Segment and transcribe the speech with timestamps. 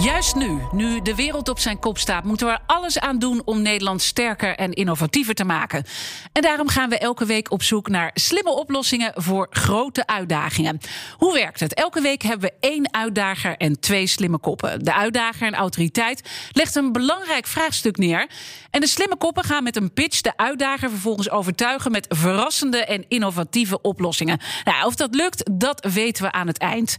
[0.00, 3.42] Juist nu, nu de wereld op zijn kop staat, moeten we er alles aan doen
[3.44, 5.84] om Nederland sterker en innovatiever te maken.
[6.32, 10.80] En daarom gaan we elke week op zoek naar slimme oplossingen voor grote uitdagingen.
[11.16, 11.74] Hoe werkt het?
[11.74, 14.84] Elke week hebben we één uitdager en twee slimme koppen.
[14.84, 18.26] De uitdager en autoriteit legt een belangrijk vraagstuk neer.
[18.70, 23.04] En de slimme koppen gaan met een pitch de uitdager vervolgens overtuigen met verrassende en
[23.08, 24.40] innovatieve oplossingen.
[24.64, 26.96] Nou, of dat lukt, dat weten we aan het eind.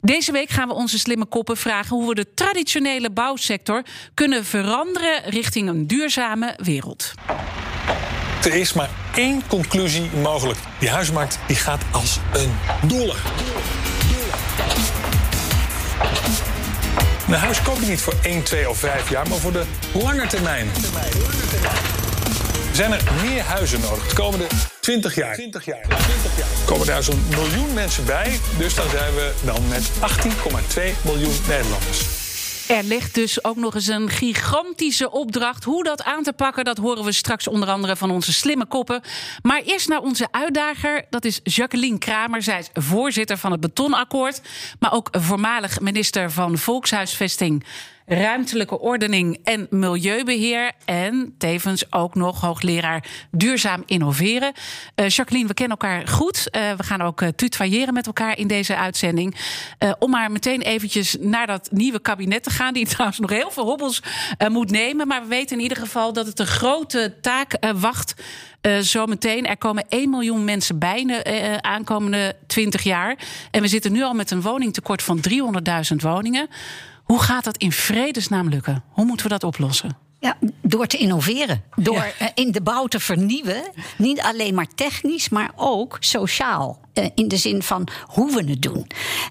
[0.00, 3.82] Deze week gaan we onze slimme koppen vragen hoe we de traditionele bouwsector
[4.14, 7.12] kunnen veranderen richting een duurzame wereld.
[8.44, 10.58] Er is maar één conclusie mogelijk.
[10.78, 12.52] Die huismarkt die gaat als een
[12.88, 13.14] dolle.
[17.28, 20.26] Een huis koop je niet voor 1, 2 of 5 jaar, maar voor de lange
[20.26, 20.68] termijn.
[22.72, 24.46] Zijn er meer huizen nodig de komende
[24.80, 25.34] 20 jaar?
[25.34, 25.82] 20 jaar.
[25.82, 26.48] 20 jaar.
[26.64, 32.23] Komen daar zo'n miljoen mensen bij, dus dan zijn we dan met 18,2 miljoen Nederlanders.
[32.68, 35.64] Er ligt dus ook nog eens een gigantische opdracht.
[35.64, 39.00] Hoe dat aan te pakken, dat horen we straks onder andere van onze slimme koppen.
[39.42, 42.42] Maar eerst naar onze uitdager, dat is Jacqueline Kramer.
[42.42, 44.40] Zij is voorzitter van het Betonakkoord,
[44.78, 47.64] maar ook voormalig minister van Volkshuisvesting
[48.06, 50.72] ruimtelijke ordening en milieubeheer.
[50.84, 54.52] En tevens ook nog hoogleraar duurzaam innoveren.
[54.96, 56.48] Uh, Jacqueline, we kennen elkaar goed.
[56.50, 59.36] Uh, we gaan ook uh, tutoyeren met elkaar in deze uitzending.
[59.98, 62.74] om maar meteen eventjes naar dat nieuwe kabinet te gaan.
[62.74, 64.02] Die trouwens nog heel veel hobbels
[64.48, 65.06] moet nemen.
[65.06, 68.14] Maar we weten in ieder geval dat het een grote taak wacht.
[68.80, 69.46] zometeen.
[69.46, 73.18] Er komen 1 miljoen mensen bij de aankomende 20 jaar.
[73.50, 76.48] En we zitten nu al met een woningtekort van 300.000 woningen.
[77.04, 78.84] Hoe gaat dat in vredesnaam lukken?
[78.88, 79.96] Hoe moeten we dat oplossen?
[80.20, 81.62] Ja, door te innoveren.
[81.74, 82.30] Door ja.
[82.34, 83.62] in de bouw te vernieuwen.
[83.98, 86.80] Niet alleen maar technisch, maar ook sociaal.
[87.14, 88.86] In de zin van hoe we het doen.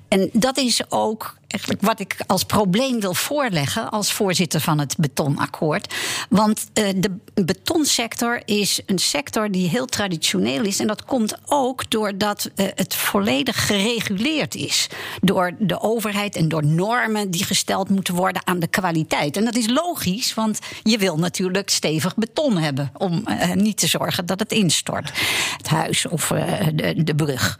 [0.07, 4.95] En dat is ook eigenlijk wat ik als probleem wil voorleggen als voorzitter van het
[4.97, 5.93] betonakkoord.
[6.29, 10.79] Want uh, de betonsector is een sector die heel traditioneel is.
[10.79, 14.87] En dat komt ook doordat uh, het volledig gereguleerd is.
[15.21, 19.37] Door de overheid en door normen die gesteld moeten worden aan de kwaliteit.
[19.37, 22.91] En dat is logisch, want je wil natuurlijk stevig beton hebben.
[22.97, 23.23] Om
[23.53, 25.11] niet te zorgen dat het instort.
[25.57, 26.27] Het huis of
[26.73, 27.52] de, de brug.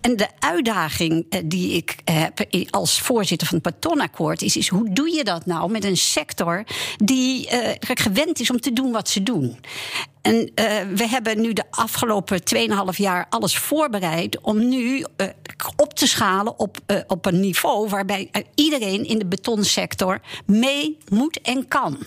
[0.00, 5.10] En de uitdaging die ik heb als voorzitter van het betonakkoord is, is hoe doe
[5.10, 6.64] je dat nou met een sector
[6.96, 9.58] die uh, gewend is om te doen wat ze doen?
[10.22, 10.50] En
[10.94, 15.04] we hebben nu de afgelopen 2,5 jaar alles voorbereid om nu
[15.76, 21.68] op te schalen op, op een niveau waarbij iedereen in de betonsector mee moet en
[21.68, 21.98] kan.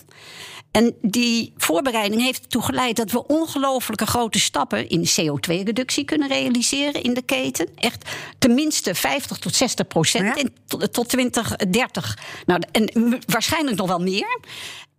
[0.77, 7.03] En die voorbereiding heeft ertoe geleid dat we ongelooflijke grote stappen in CO2-reductie kunnen realiseren
[7.03, 7.67] in de keten.
[7.75, 10.49] Echt tenminste 50 tot 60 procent ja.
[10.67, 12.17] tot, tot 2030.
[12.45, 14.39] Nou, en waarschijnlijk nog wel meer.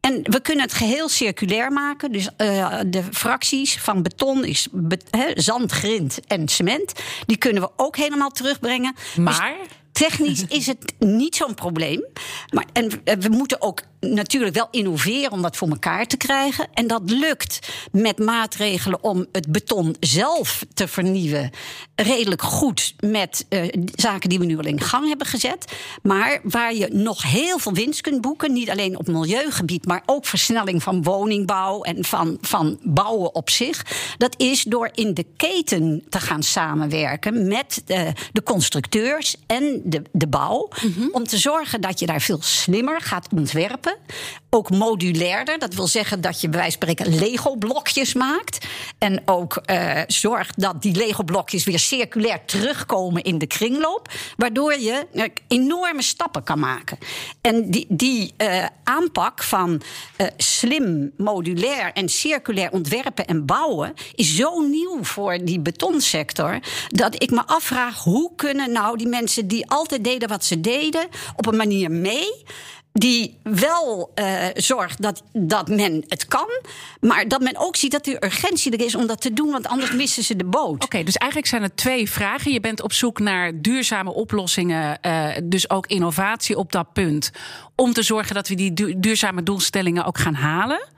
[0.01, 2.13] En we kunnen het geheel circulair maken.
[2.13, 6.93] Dus uh, de fracties van beton is be he, zand, grind en cement.
[7.27, 8.95] Die kunnen we ook helemaal terugbrengen.
[9.17, 9.57] Maar.
[9.59, 9.69] Dus
[9.99, 12.05] technisch is het niet zo'n probleem.
[12.51, 16.69] Maar, en we moeten ook natuurlijk wel innoveren om dat voor elkaar te krijgen.
[16.75, 21.51] En dat lukt met maatregelen om het beton zelf te vernieuwen.
[21.95, 23.65] Redelijk goed met uh,
[23.95, 25.73] zaken die we nu al in gang hebben gezet.
[26.03, 28.53] Maar waar je nog heel veel winst kunt boeken.
[28.53, 33.87] Niet alleen op milieugebied, maar ook versnelling van woningbouw en van, van bouwen op zich.
[34.17, 40.03] Dat is door in de keten te gaan samenwerken met de, de constructeurs en de,
[40.13, 40.69] de bouw.
[40.83, 41.09] Mm -hmm.
[41.13, 43.97] Om te zorgen dat je daar veel slimmer gaat ontwerpen.
[44.51, 45.59] Ook modulairder.
[45.59, 48.67] Dat wil zeggen dat je bij wijze van spreken Lego-blokjes maakt.
[48.99, 54.09] En ook uh, zorgt dat die Lego-blokjes weer circulair terugkomen in de kringloop.
[54.37, 56.99] Waardoor je uh, enorme stappen kan maken.
[57.41, 59.83] En die, die uh, aanpak van
[60.37, 66.59] slim, modulair en circulair ontwerpen en bouwen is zo nieuw voor die betonsector.
[66.89, 71.09] Dat ik me afvraag hoe kunnen nou die mensen die altijd deden wat ze deden,
[71.37, 72.45] op een manier mee
[72.93, 76.49] die wel uh, zorgt dat, dat men het kan.
[77.01, 79.51] Maar dat men ook ziet dat er urgentie er is om dat te doen.
[79.51, 80.75] Want anders missen ze de boot.
[80.75, 82.53] Oké, okay, dus eigenlijk zijn er twee vragen.
[82.53, 84.99] Je bent op zoek naar duurzame oplossingen.
[85.07, 87.31] Uh, dus ook innovatie op dat punt.
[87.77, 90.89] Om te zorgen dat we die du duurzame doelstellingen ook gaan halen.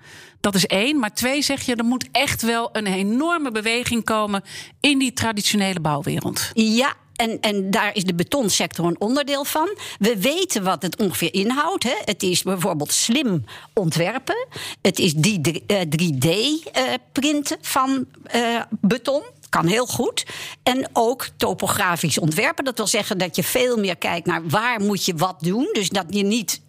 [0.40, 0.98] Dat is één.
[0.98, 4.42] Maar twee, zeg je, er moet echt wel een enorme beweging komen
[4.80, 6.50] in die traditionele bouwwereld.
[6.52, 9.76] Ja, En, en daar is de betonsector een onderdeel van.
[9.98, 11.82] We weten wat het ongeveer inhoudt.
[11.82, 11.94] Hè.
[12.04, 13.44] Het is bijvoorbeeld slim
[13.74, 14.46] ontwerpen.
[14.82, 15.62] Het is die
[15.96, 20.26] 3D-printen van uh, beton kan heel goed.
[20.62, 22.64] En ook topografisch ontwerpen.
[22.64, 25.68] Dat wil zeggen dat je veel meer kijkt naar waar moet je wat doen.
[25.72, 26.60] Dus dat je niet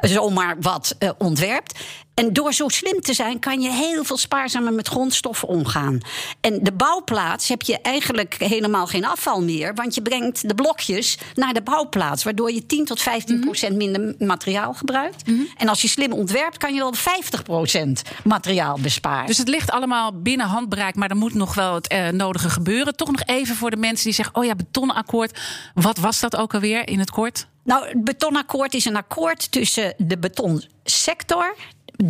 [0.00, 1.80] zomaar wat ontwerpt.
[2.14, 5.98] En door zo slim te zijn, kan je heel veel spaarzamer met grondstoffen omgaan.
[6.40, 9.74] En de bouwplaats heb je eigenlijk helemaal geen afval meer.
[9.74, 12.24] Want je brengt de blokjes naar de bouwplaats.
[12.24, 13.44] Waardoor je 10 tot 15 Mhm.
[13.44, 15.22] procent minder materiaal gebruikt.
[15.56, 19.26] En als je slim ontwerpt, kan je wel 50 procent materiaal besparen.
[19.26, 22.96] Dus het ligt allemaal binnen handbereik, maar er moet nog wel het uh, nodige gebeuren.
[22.96, 25.40] Toch nog even voor de mensen die zeggen: oh ja, betonakkoord.
[25.74, 27.46] Wat was dat ook alweer in het kort?
[27.64, 31.56] Nou, het betonakkoord is een akkoord tussen de betonsector,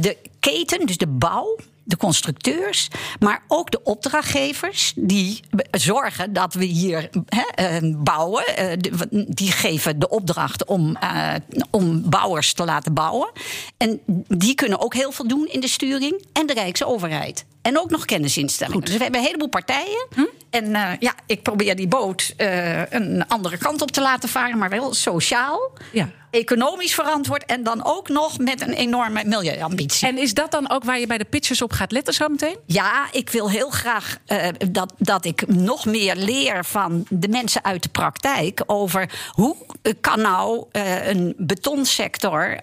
[0.00, 5.40] de keten, dus de bouw, de constructeurs, maar ook de opdrachtgevers die
[5.70, 8.44] zorgen dat we hier he, uh, bouwen.
[8.58, 11.34] Uh, die geven de opdracht om, uh,
[11.70, 13.30] om bouwers te laten bouwen.
[13.76, 16.24] En die kunnen ook heel veel doen in de sturing.
[16.32, 17.44] En de Rijksoverheid.
[17.62, 18.78] En ook nog kennisinstellingen.
[18.78, 18.86] Goed.
[18.86, 20.06] Dus we hebben een heleboel partijen.
[20.14, 20.24] Hm?
[20.50, 24.58] En uh, ja, ik probeer die boot uh, een andere kant op te laten varen,
[24.58, 25.72] maar wel sociaal.
[25.92, 26.10] Ja.
[26.30, 30.08] Economisch verantwoord en dan ook nog met een enorme milieuambitie.
[30.08, 32.56] En is dat dan ook waar je bij de pitches op gaat letten zo meteen?
[32.66, 37.64] Ja, ik wil heel graag uh, dat, dat ik nog meer leer van de mensen
[37.64, 39.56] uit de praktijk over hoe
[40.00, 40.66] kan nou
[41.04, 42.56] een betonsector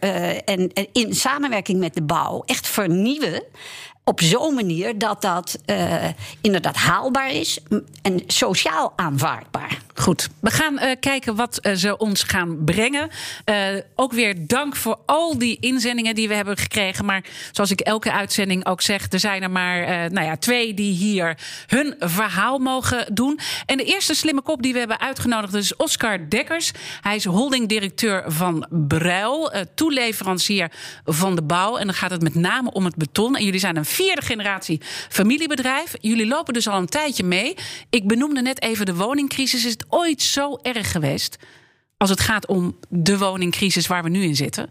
[0.46, 3.44] en in samenwerking met de bouw echt vernieuwen
[4.10, 5.94] op zo'n manier dat dat uh,
[6.42, 7.60] inderdaad haalbaar is
[8.02, 9.78] en sociaal aanvaardbaar.
[10.00, 13.10] Goed, we gaan uh, kijken wat uh, ze ons gaan brengen.
[13.96, 17.06] ook weer dank voor al die inzendingen die we hebben gekregen.
[17.06, 20.94] Maar zoals ik elke uitzending ook zeg, er zijn er maar nou ja, twee die
[20.94, 21.38] hier
[21.68, 23.40] hun verhaal mogen doen.
[23.66, 26.72] En de eerste slimme kop die we hebben uitgenodigd is Oscar Dekkers.
[27.02, 30.72] Hij is holdingdirecteur van Bruil, toeleverancier
[31.06, 31.78] van de bouw.
[31.78, 33.36] En dan gaat het met name om het beton.
[33.36, 35.94] En jullie zijn een vierde generatie familiebedrijf.
[36.02, 37.56] Jullie lopen dus al een tijdje mee.
[37.90, 39.66] Ik benoemde net even de woningcrisis.
[39.66, 41.38] Is het ooit zo erg geweest
[41.98, 44.70] als het gaat om de woningcrisis waar we nu in zitten?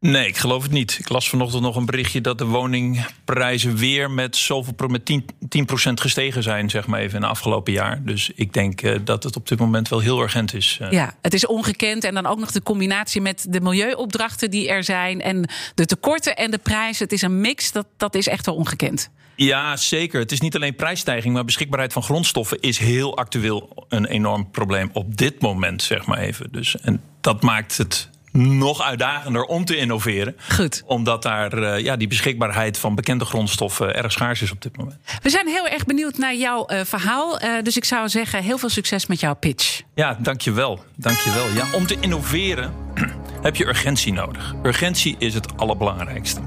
[0.00, 0.96] Nee, ik geloof het niet.
[0.98, 5.68] Ik las vanochtend nog een berichtje dat de woningprijzen weer met zoveel met 10, 10
[5.98, 8.04] gestegen zijn, zeg maar even, in het afgelopen jaar.
[8.04, 10.78] Dus ik denk uh, dat het op dit moment wel heel urgent is.
[10.82, 10.90] Uh.
[10.90, 12.04] Ja, het is ongekend.
[12.04, 15.20] En dan ook nog de combinatie met de milieuopdrachten die er zijn.
[15.20, 17.04] En de tekorten en de prijzen.
[17.04, 17.72] Het is een mix.
[17.72, 19.10] Dat, dat is echt wel ongekend.
[19.44, 20.20] Ja, zeker.
[20.20, 24.90] Het is niet alleen prijsstijging, maar beschikbaarheid van grondstoffen is heel actueel een enorm probleem
[24.92, 26.48] op dit moment, zeg maar even.
[26.52, 30.36] Dus, en dat maakt het nog uitdagender om te innoveren.
[30.54, 30.82] Goed.
[30.86, 34.96] Omdat daar uh, ja, die beschikbaarheid van bekende grondstoffen erg schaars is op dit moment.
[35.22, 37.42] We zijn heel erg benieuwd naar jouw uh, verhaal.
[37.42, 39.82] Uh, dus ik zou zeggen, heel veel succes met jouw pitch.
[39.94, 40.84] Ja, dankjewel.
[40.96, 41.48] dankjewel.
[41.48, 42.72] Ja, om te innoveren
[43.42, 44.54] heb je urgentie nodig.
[44.62, 46.40] Urgentie is het allerbelangrijkste.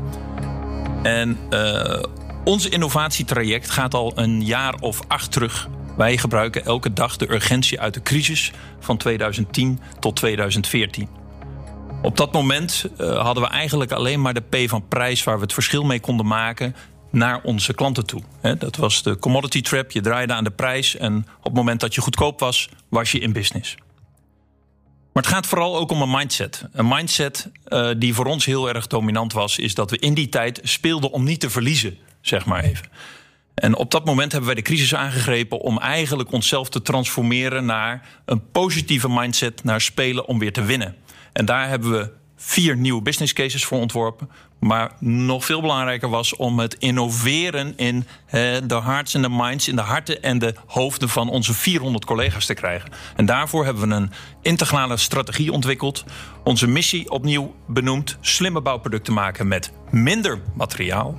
[1.03, 1.37] En
[2.43, 5.69] ons innovatietraject gaat al een jaar of acht terug.
[5.97, 11.07] Wij gebruiken elke dag de urgentie uit de crisis van 2010 tot 2014.
[12.01, 15.41] Op dat moment uh, hadden we eigenlijk alleen maar de P van prijs waar we
[15.41, 16.75] het verschil mee konden maken
[17.11, 18.21] naar onze klanten toe.
[18.57, 19.91] Dat was de commodity trap.
[19.91, 23.19] Je draaide aan de prijs en op het moment dat je goedkoop was, was je
[23.19, 23.75] in business.
[25.13, 26.65] Maar het gaat vooral ook om een mindset.
[26.71, 30.29] Een mindset uh, die voor ons heel erg dominant was, is dat we in die
[30.29, 32.87] tijd speelden om niet te verliezen, zeg maar even.
[33.53, 38.07] En op dat moment hebben wij de crisis aangegrepen om eigenlijk onszelf te transformeren naar
[38.25, 40.95] een positieve mindset, naar spelen om weer te winnen.
[41.33, 44.29] En daar hebben we vier nieuwe business cases voor ontworpen.
[44.59, 48.05] Maar nog veel belangrijker was om het innoveren in
[48.63, 52.45] de hearts en de minds, in de harten en de hoofden van onze 400 collega's
[52.45, 52.89] te krijgen.
[53.15, 54.11] En daarvoor hebben we een
[54.41, 56.03] integrale strategie ontwikkeld.
[56.43, 61.15] Onze missie opnieuw benoemd: slimme bouwproducten maken met minder materiaal.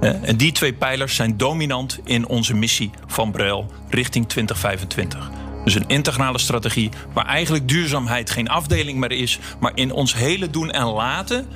[0.00, 5.30] En die twee pijlers zijn dominant in onze missie van Brel richting 2025.
[5.64, 10.50] Dus een integrale strategie waar eigenlijk duurzaamheid geen afdeling meer is, maar in ons hele
[10.50, 11.46] doen en laten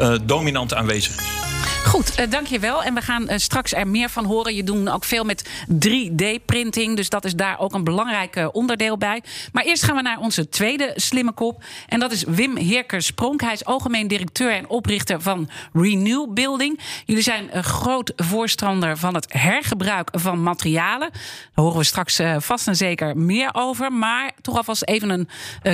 [0.00, 1.51] uh, dominant aanwezig is.
[1.92, 2.82] Goed, uh, dankjewel.
[2.82, 4.54] En we gaan uh, straks er meer van horen.
[4.54, 6.96] Je doet ook veel met 3D-printing.
[6.96, 9.22] Dus dat is daar ook een belangrijk uh, onderdeel bij.
[9.52, 11.64] Maar eerst gaan we naar onze tweede slimme kop.
[11.88, 13.40] En dat is Wim Heerkers-Pronk.
[13.40, 16.80] Hij is algemeen directeur en oprichter van Renew Building.
[17.04, 21.10] Jullie zijn een groot voorstander van het hergebruik van materialen.
[21.10, 23.92] Daar horen we straks vast en zeker meer over.
[23.92, 25.28] Maar toch alvast even een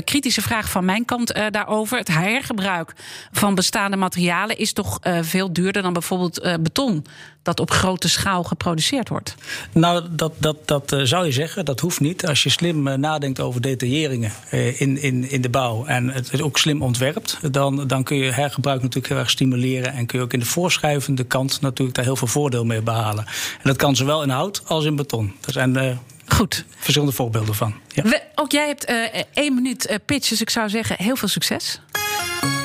[0.05, 1.99] kritische vraag van mijn kant daarover.
[1.99, 2.93] Het hergebruik
[3.33, 7.05] van bestaande materialen is toch veel duurder dan bijvoorbeeld uh, beton
[7.43, 9.35] dat op grote schaal geproduceerd wordt?
[9.73, 11.65] Nou, dat, dat, dat uh, zou je zeggen.
[11.65, 12.27] Dat hoeft niet.
[12.27, 16.43] Als je slim uh, nadenkt over detailleringen in, in, in de bouw en het, het,
[16.43, 20.25] ook slim ontwerpt, dan, dan kun je hergebruik natuurlijk heel erg stimuleren en kun je
[20.25, 23.25] ook in de voorschrijvende kant natuurlijk daar heel veel voordeel mee behalen.
[23.27, 25.33] En dat kan zowel in hout als in beton.
[25.45, 26.65] Er zijn Goed.
[26.77, 27.75] Verschillende voorbeelden van.
[27.89, 28.03] Ja.
[28.03, 28.85] We, ook jij hebt
[29.33, 31.81] één minuut pitch, dus ik zou zeggen heel veel succes.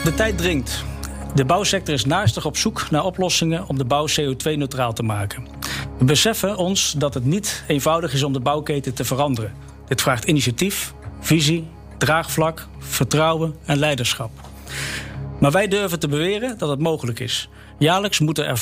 [0.03, 0.83] De tijd dringt.
[1.35, 5.47] De bouwsector is naastig op zoek naar oplossingen om de bouw CO2-neutraal te maken.
[5.97, 9.53] We beseffen ons dat het niet eenvoudig is om de bouwketen te veranderen.
[9.87, 14.31] Dit vraagt initiatief, visie, draagvlak, vertrouwen en leiderschap.
[15.39, 17.49] Maar wij durven te beweren dat het mogelijk is.
[17.79, 18.61] Jaarlijks moeten er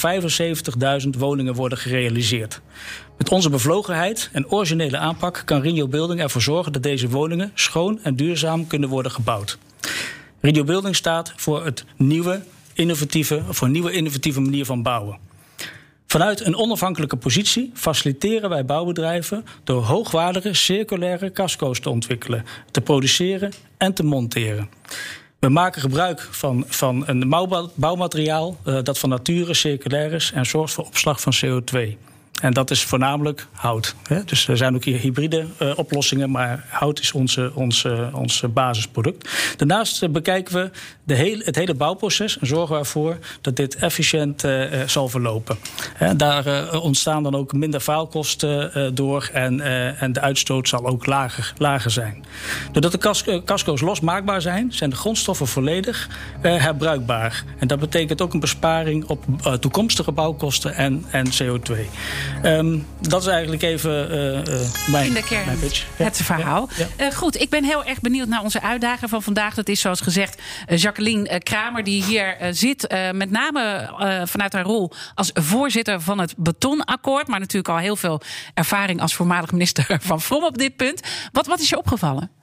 [1.03, 2.61] 75.000 woningen worden gerealiseerd.
[3.17, 7.99] Met onze bevlogenheid en originele aanpak kan Rio Building ervoor zorgen dat deze woningen schoon
[8.03, 9.57] en duurzaam kunnen worden gebouwd.
[10.41, 12.41] Rio Building staat voor, het nieuwe,
[12.73, 15.17] innovatieve, voor een nieuwe innovatieve manier van bouwen.
[16.07, 23.51] Vanuit een onafhankelijke positie faciliteren wij bouwbedrijven door hoogwaardige circulaire casco's te ontwikkelen, te produceren
[23.77, 24.69] en te monteren.
[25.39, 27.29] We maken gebruik van, van een
[27.75, 31.97] bouwmateriaal uh, dat van nature circulair is en zorgt voor opslag van CO2.
[32.41, 33.95] En dat is voornamelijk hout.
[34.07, 34.23] Hè?
[34.23, 39.29] Dus er zijn ook hier hybride uh, oplossingen, maar hout is onze, onze, onze basisproduct.
[39.57, 40.71] Daarnaast uh, bekijken we
[41.03, 45.57] de het hele bouwproces en zorgen we ervoor dat dit efficiënt uh, zal verlopen.
[46.17, 49.61] Daar ontstaan dan ook minder faalkosten door en,
[49.99, 52.25] en de uitstoot zal ook lager, lager zijn.
[52.71, 56.09] Doordat de cas casco's losmaakbaar zijn, zijn de grondstoffen volledig
[56.41, 57.43] herbruikbaar.
[57.59, 59.23] En dat betekent ook een besparing op
[59.59, 61.73] toekomstige bouwkosten en, en CO2.
[62.43, 65.85] Um, dat is eigenlijk even uh, mijn, In de kern, mijn pitch.
[65.95, 66.69] Het verhaal.
[66.77, 67.05] Ja.
[67.05, 69.53] Uh, goed, ik ben heel erg benieuwd naar onze uitdager van vandaag.
[69.53, 72.95] Dat is zoals gezegd Jacqueline Kramer, die hier zit.
[73.13, 73.89] met name
[74.25, 77.27] vanuit haar rol als voorzitter van het Betonakkoord.
[77.27, 78.21] Maar natuurlijk al heel veel
[78.53, 81.01] ervaring als voormalig minister van Vrom op dit punt.
[81.31, 82.40] Wat, wat is je opgevallen?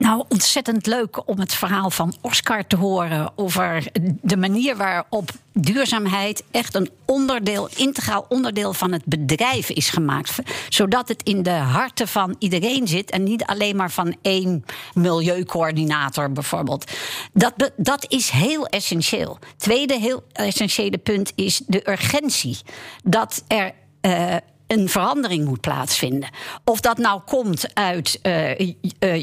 [0.00, 6.42] Nou, ontzettend leuk om het verhaal van Oscar te horen over de manier waarop duurzaamheid
[6.50, 10.38] echt een onderdeel, integraal onderdeel van het bedrijf is gemaakt.
[10.68, 14.64] Zodat het in de harten van iedereen zit en niet alleen maar van één
[14.94, 16.90] milieucoördinator bijvoorbeeld.
[17.32, 19.38] Dat, dat is heel essentieel.
[19.56, 22.58] Tweede heel essentiële punt is de urgentie.
[23.04, 24.36] Dat er uh,
[24.70, 26.28] een verandering moet plaatsvinden.
[26.64, 28.74] Of dat nou komt uit uh, uh,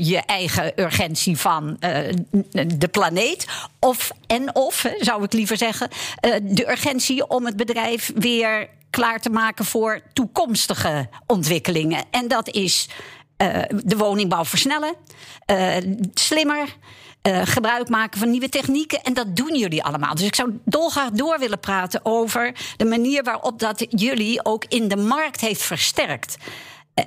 [0.07, 1.97] je eigen urgentie van uh,
[2.77, 3.47] de planeet.
[3.79, 5.89] Of en of, zou ik liever zeggen,
[6.41, 12.03] de urgentie om het bedrijf weer klaar te maken voor toekomstige ontwikkelingen.
[12.11, 12.89] En dat is
[13.69, 14.95] de woningbouw versnellen,
[16.13, 16.75] slimmer.
[17.27, 19.03] Uh, gebruik maken van nieuwe technieken.
[19.03, 20.15] En dat doen jullie allemaal.
[20.15, 24.87] Dus ik zou dolgraag door willen praten over de manier waarop dat jullie ook in
[24.87, 26.37] de markt heeft versterkt.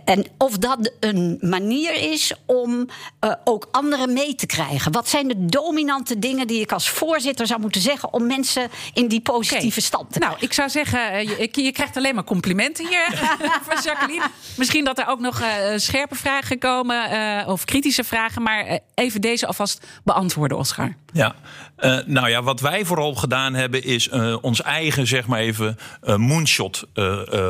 [0.04, 2.88] En of dat een manier is om
[3.24, 4.92] uh, ook anderen mee te krijgen.
[4.92, 9.08] Wat zijn de dominante dingen die ik als voorzitter zou moeten zeggen om mensen in
[9.08, 9.80] die positieve okay.
[9.80, 13.06] stand te Nou, ik zou zeggen, je, je krijgt alleen maar complimenten hier
[13.68, 14.24] van Jacqueline.
[14.56, 19.20] Misschien dat er ook nog uh, scherpe vragen komen uh, of kritische vragen, maar even
[19.20, 20.94] deze alvast beantwoorden, Oscar.
[21.12, 21.34] Ja,
[21.78, 25.78] uh, nou ja, wat wij vooral gedaan hebben is uh, ons eigen, zeg maar even,
[26.02, 26.84] uh, moonshot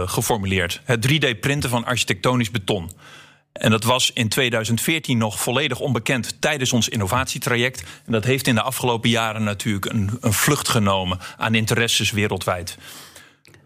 [0.05, 0.81] geformuleerd.
[0.85, 1.87] Het 3D-printen van
[2.51, 2.91] beton.
[3.53, 7.83] En dat was in 2014 nog volledig onbekend tijdens ons innovatietraject.
[8.07, 12.77] En dat heeft in de afgelopen jaren natuurlijk een, een vlucht genomen aan interesses wereldwijd.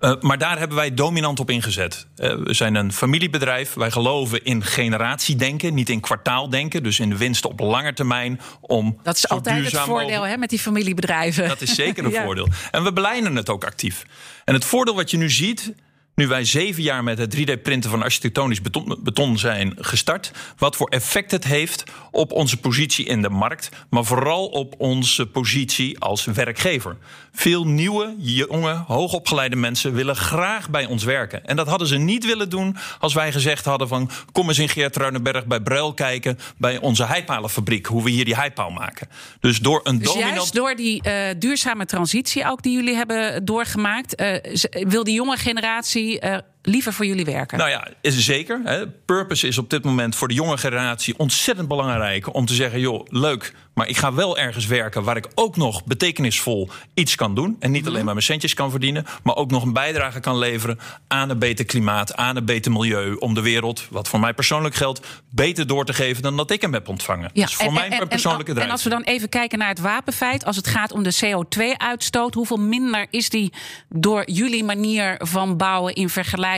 [0.00, 2.06] Uh, maar daar hebben wij dominant op ingezet.
[2.16, 3.74] Uh, we zijn een familiebedrijf.
[3.74, 6.82] Wij geloven in generatiedenken, niet in kwartaaldenken.
[6.82, 8.40] Dus in de winst op lange termijn.
[8.60, 11.48] Om dat is altijd het voordeel hè, met die familiebedrijven.
[11.48, 12.24] Dat is zeker een ja.
[12.24, 12.48] voordeel.
[12.70, 14.04] En we beleiden het ook actief.
[14.44, 15.72] En het voordeel wat je nu ziet
[16.14, 20.88] nu wij zeven jaar met het 3D-printen van architectonisch beton, beton, zijn gestart, wat voor
[20.88, 26.24] effect het heeft op onze positie in de markt, maar vooral op onze positie als
[26.24, 26.96] werkgever.
[27.36, 31.46] Veel nieuwe, jonge, hoogopgeleide mensen willen graag bij ons werken.
[31.46, 34.68] En dat hadden ze niet willen doen als wij gezegd hadden van kom eens in
[34.68, 39.08] Geert Ruinenberg bij Bruil kijken bij onze heipalenfabriek, hoe we hier die heipaal maken.
[39.40, 40.34] Dus door een dus dominant...
[40.34, 44.36] juist door die uh, duurzame transitie ook die jullie hebben doorgemaakt, uh,
[44.70, 46.36] wil die jonge generatie uh,
[46.66, 47.58] liever voor jullie werken?
[47.58, 48.60] Nou ja, is zeker.
[48.64, 48.88] Hè.
[48.88, 53.06] Purpose is op dit moment voor de jonge generatie ontzettend belangrijk om te zeggen: joh,
[53.08, 57.56] leuk, maar ik ga wel ergens werken waar ik ook nog betekenisvol iets kan doen.
[57.60, 57.90] En niet Mhm.
[57.90, 60.78] alleen maar mijn centjes kan verdienen, maar ook nog een bijdrage kan leveren
[61.08, 63.14] aan een beter klimaat, aan een beter milieu.
[63.18, 66.60] Om de wereld, wat voor mij persoonlijk geldt, beter door te geven dan dat ik
[66.60, 67.30] hem heb ontvangen.
[67.32, 69.68] Ja, voor en- mij en- een persoonlijke en, en als we dan even kijken naar
[69.68, 73.52] het wapenfeit, als het gaat om de CO2-uitstoot, hoeveel minder is die
[73.88, 76.08] door jullie manier van bouwen in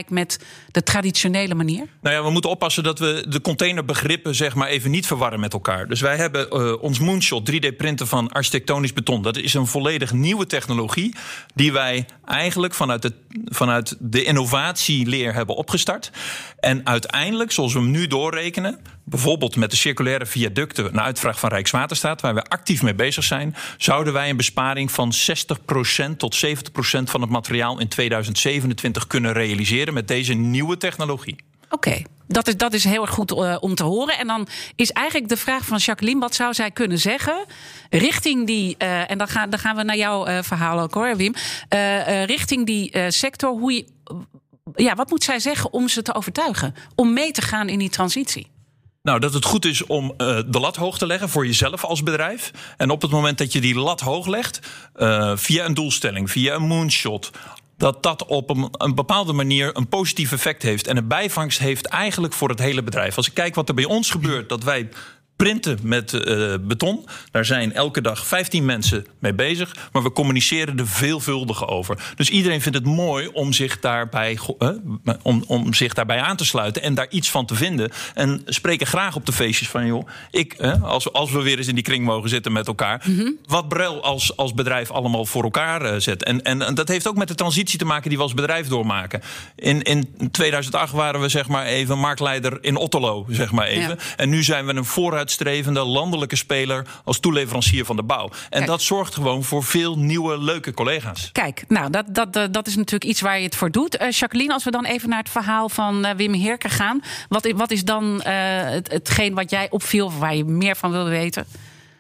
[0.08, 1.86] met de traditionele manier?
[2.00, 5.52] Nou ja, we moeten oppassen dat we de containerbegrippen zeg maar even niet verwarren met
[5.52, 5.88] elkaar.
[5.88, 9.22] Dus wij hebben eh, ons Moonshot 3D-printen van architectonisch beton.
[9.22, 11.14] Dat is een volledig nieuwe technologie
[11.54, 13.12] die wij eigenlijk vanuit de,
[13.44, 16.10] vanuit de innovatieleer hebben opgestart.
[16.60, 21.48] En uiteindelijk, zoals we hem nu doorrekenen, bijvoorbeeld met de circulaire viaducten, een uitvraag van
[21.48, 25.12] Rijkswaterstaat, waar we actief mee bezig zijn, zouden wij een besparing van
[26.10, 26.50] 60% tot 70%
[27.04, 31.36] van het materiaal in 2027 kunnen realiseren met deze nieuwe technologie.
[31.70, 34.18] Oké, dat, is, dat is heel erg goed eh, om te horen.
[34.18, 37.44] En dan is eigenlijk de vraag van Jacqueline: wat zou zij kunnen zeggen
[37.90, 38.76] richting die.
[38.78, 41.34] eh, en dan gaan, dan gaan we naar jouw eh, verhaal ook hoor, Wim.
[42.26, 43.50] Richting die sector.
[43.50, 43.84] Hoe je,
[44.74, 46.74] ja, wat moet zij zeggen om ze te overtuigen?
[46.94, 48.46] Om mee te gaan in die transitie?
[49.02, 52.50] Nou, dat het goed is om de lat hoog te leggen voor jezelf als bedrijf.
[52.76, 54.60] En op het moment dat je die lat hoog legt,
[55.34, 57.30] via een doelstelling, via een moonshot.
[57.76, 60.86] Dat dat op een, bepaalde manier een positief effect heeft.
[60.86, 63.16] En een bijvangst heeft eigenlijk voor het hele bedrijf.
[63.16, 64.88] Als ik kijk wat er bij ons gebeurt, dat wij
[65.36, 67.06] printen met eh, beton.
[67.30, 69.76] Daar zijn elke dag 15 mensen mee bezig.
[69.92, 72.12] Maar we communiceren er veelvuldig over.
[72.16, 74.68] Dus iedereen vindt het mooi om zich daarbij, eh,
[75.22, 76.82] om, om zich daarbij aan te sluiten.
[76.82, 77.90] En daar iets van te vinden.
[78.14, 79.86] En spreken graag op de feestjes van...
[79.86, 83.04] joh, ik, eh, als, als we weer eens in die kring mogen zitten met elkaar...
[83.46, 86.24] wat Brel als, als bedrijf allemaal voor elkaar zet.
[86.24, 88.68] En, en, en dat heeft ook met de transitie te maken die we als bedrijf
[88.68, 89.22] doormaken.
[89.56, 93.88] In, in 2008 waren we zeg maar even marktleider in Otterlo, zeg maar even.
[93.88, 93.96] Ja.
[94.16, 94.84] En nu zijn we een
[95.26, 98.24] vooruitstrevende landelijke speler als toeleverancier van de bouw.
[98.24, 98.66] En Kijk.
[98.66, 101.30] dat zorgt gewoon voor veel nieuwe, leuke collega's.
[101.32, 103.96] Kijk, nou, dat, dat, dat is natuurlijk iets waar je het voor doet.
[103.96, 107.00] Eh, Jacqueline, als we dan even naar het verhaal van eh, Wim Heerken gaan.
[107.28, 108.34] Wat, wat is dan eh,
[108.70, 111.46] het, hetgeen wat jij opviel, of waar je meer van wil weten?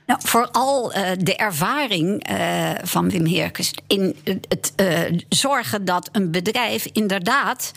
[0.06, 6.30] Nou, vooral eh, de ervaring eh, van Wim Heerkens in het eh, zorgen dat een
[6.30, 7.72] bedrijf inderdaad.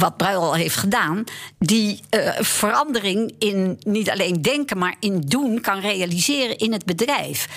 [0.00, 1.24] Wat Bruil heeft gedaan,
[1.58, 7.48] die eh, verandering in niet alleen denken, maar in doen kan realiseren in het bedrijf.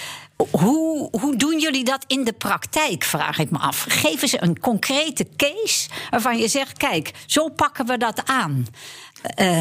[0.52, 3.86] Hoe, hoe doen jullie dat in de praktijk, vraag ik me af.
[3.90, 8.68] Geven ze een concrete case waarvan je zegt: kijk, zo pakken we dat aan.
[9.22, 9.60] Eh,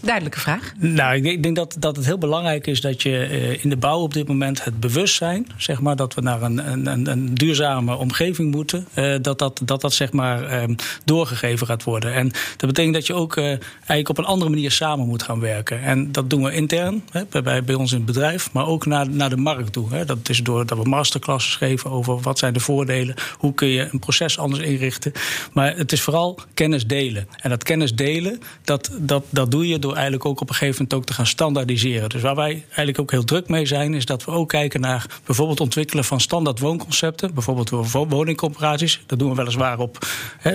[0.00, 0.72] Duidelijke vraag.
[0.78, 3.70] Nou, ik denk, ik denk dat, dat het heel belangrijk is dat je eh, in
[3.70, 7.10] de bouw op dit moment het bewustzijn, zeg maar, dat we naar een, een, een,
[7.10, 10.74] een duurzame omgeving moeten, eh, dat, dat, dat dat zeg maar ehm,
[11.04, 12.14] doorgegeven gaat worden.
[12.14, 15.40] En dat betekent dat je ook eh, eigenlijk op een andere manier samen moet gaan
[15.40, 15.82] werken.
[15.82, 18.86] En dat doen we intern, hè, bij- bij, bij ons in het bedrijf, maar ook
[18.86, 19.94] naar, naar de markt toe.
[19.94, 20.04] Hè.
[20.04, 23.88] Dat is door dat we masterclasses geven over wat zijn de voordelen, hoe kun je
[23.92, 25.12] een proces anders inrichten.
[25.52, 27.28] Maar het is vooral kennis delen.
[27.40, 30.74] En dat kennis delen, dat, dat, dat doe je door eigenlijk ook op een gegeven
[30.82, 32.08] moment ook te gaan standaardiseren.
[32.08, 35.06] Dus waar wij eigenlijk ook heel druk mee zijn, is dat we ook kijken naar
[35.24, 37.34] bijvoorbeeld ontwikkelen van standaard woonconcepten.
[37.34, 39.02] Bijvoorbeeld door wo- woningcorporaties.
[39.06, 39.98] Dat doen we weliswaar op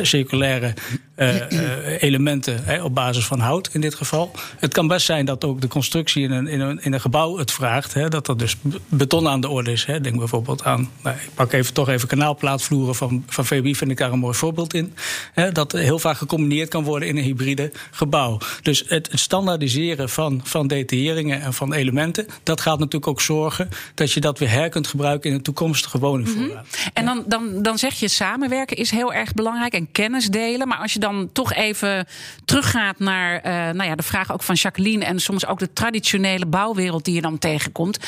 [0.02, 0.74] circulaire
[2.00, 4.32] elementen hè, op basis van hout in dit geval.
[4.58, 7.38] Het kan best zijn dat ook de constructie in een, in een, in een gebouw
[7.38, 7.94] het vraagt.
[7.94, 9.86] Hè, dat er dus be- beton aan de orde is.
[9.86, 10.02] Hè.
[10.02, 13.98] Denk bijvoorbeeld aan, nou, ik pak even, toch even kanaalplaatvloeren van, van VBI, vind ik
[13.98, 14.94] daar een mooi voorbeeld in.
[15.34, 18.38] Hè, dat heel vaak gecombineerd kan worden in een hybride gebouw.
[18.62, 24.12] Dus het, standaardiseren van, van detailleringen en van elementen, dat gaat natuurlijk ook zorgen dat
[24.12, 26.68] je dat weer her kunt gebruiken in een toekomstige woningvoorraad.
[26.94, 30.68] En dan, dan, dan zeg je samenwerken is heel erg belangrijk en kennis delen.
[30.68, 32.08] Maar als je dan toch even
[32.46, 36.46] teruggaat naar eh, nou ja, de vraag ook van Jacqueline en soms ook de traditionele
[36.46, 38.00] bouwwereld die je dan tegenkomt.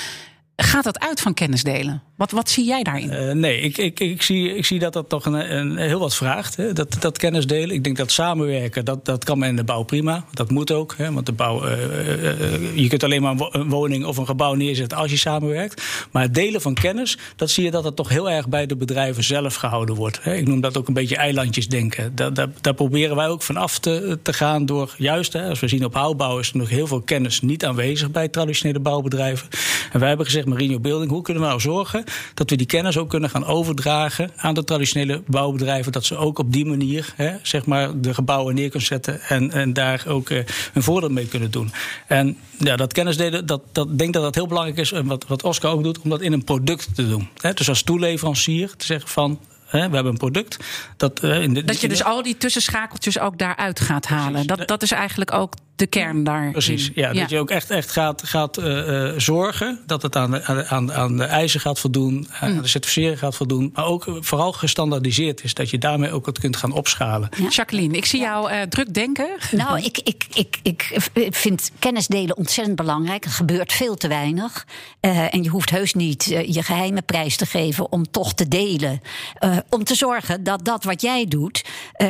[0.55, 2.03] Gaat dat uit van kennis delen?
[2.21, 3.09] Wat, wat zie jij daarin?
[3.09, 6.15] Eh, nee, ik, ik, ik, zie, ik zie dat dat toch een, een, heel wat
[6.15, 6.55] vraagt.
[6.55, 6.73] Hè?
[6.73, 7.75] Dat, dat kennis delen.
[7.75, 10.25] Ik denk dat samenwerken, dat, dat kan men in de bouw prima.
[10.31, 10.93] Dat moet ook.
[10.97, 11.11] Hè?
[11.11, 14.25] Want de bouw, eh, eh, je kunt alleen maar een wo- een woning of een
[14.25, 15.83] gebouw neerzetten als je samenwerkt.
[16.11, 18.75] Maar het delen van kennis, dat zie je dat het toch heel erg bij de
[18.75, 20.23] bedrijven zelf gehouden wordt.
[20.23, 20.35] Hè?
[20.35, 22.15] Ik noem dat ook een beetje eilandjes denken.
[22.61, 25.85] Daar proberen wij ook van af te, te gaan door juist, hè, als we zien
[25.85, 29.47] op houtbouw is er nog heel veel kennis niet aanwezig bij traditionele bouwbedrijven.
[29.91, 32.97] En wij hebben gezegd, Marino Building, hoe kunnen we nou zorgen dat we die kennis
[32.97, 35.91] ook kunnen gaan overdragen aan de traditionele bouwbedrijven.
[35.91, 39.51] Dat ze ook op die manier hè, zeg maar, de gebouwen neer kunnen zetten en,
[39.51, 40.37] en daar ook eh,
[40.73, 41.71] een voordeel mee kunnen doen.
[42.07, 44.91] En ja, dat kennisdelen, dat, dat ik denk dat dat heel belangrijk is.
[44.91, 47.29] En wat, wat Oscar ook doet, om dat in een product te doen.
[47.41, 49.39] Hè, dus als toeleverancier te zeggen van.
[49.71, 50.57] We hebben een product.
[50.97, 54.47] Dat, uh, in de, dat je dus al die tussenschakeltjes ook daaruit gaat halen.
[54.47, 56.51] Dat, dat is eigenlijk ook de kern daar.
[56.51, 60.65] Precies, ja, Dat je ook echt, echt gaat, gaat uh, zorgen dat het aan de,
[60.67, 62.61] aan, aan de eisen gaat voldoen, aan mm.
[62.61, 63.71] de certificering gaat voldoen.
[63.73, 65.53] Maar ook vooral gestandaardiseerd is.
[65.53, 67.29] Dat je daarmee ook wat kunt gaan opschalen.
[67.49, 69.29] Jacqueline, ik zie jou uh, druk denken.
[69.51, 70.91] Nou, ik, ik, ik, ik
[71.29, 73.25] vind kennis delen ontzettend belangrijk.
[73.25, 74.65] Er gebeurt veel te weinig.
[75.01, 79.01] Uh, en je hoeft heus niet je geheime prijs te geven om toch te delen.
[79.69, 81.65] om te zorgen dat dat wat jij doet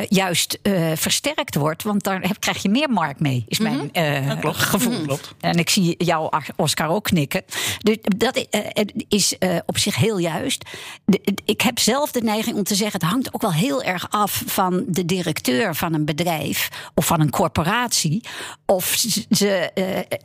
[0.08, 0.58] juist
[0.94, 1.82] versterkt wordt.
[1.82, 3.44] Want daar krijg je meer markt mee.
[3.48, 4.56] Is mijn uh, klopt.
[4.56, 4.92] gevoel.
[4.92, 5.04] Mhm.
[5.04, 5.34] Klopt.
[5.40, 7.42] En ik zie jou, Oscar, ook knikken.
[7.78, 8.60] Dus dat uh,
[9.08, 10.64] is uh, op zich heel juist.
[11.04, 14.06] De, ik heb zelf de neiging om te zeggen: het hangt ook wel heel erg
[14.10, 18.24] af van de directeur van een bedrijf of van een corporatie.
[18.72, 19.70] Of ze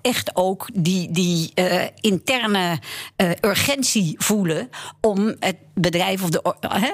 [0.01, 1.53] echt ook die, die
[1.99, 2.79] interne
[3.41, 4.69] urgentie voelen
[5.01, 6.41] om het bedrijf of de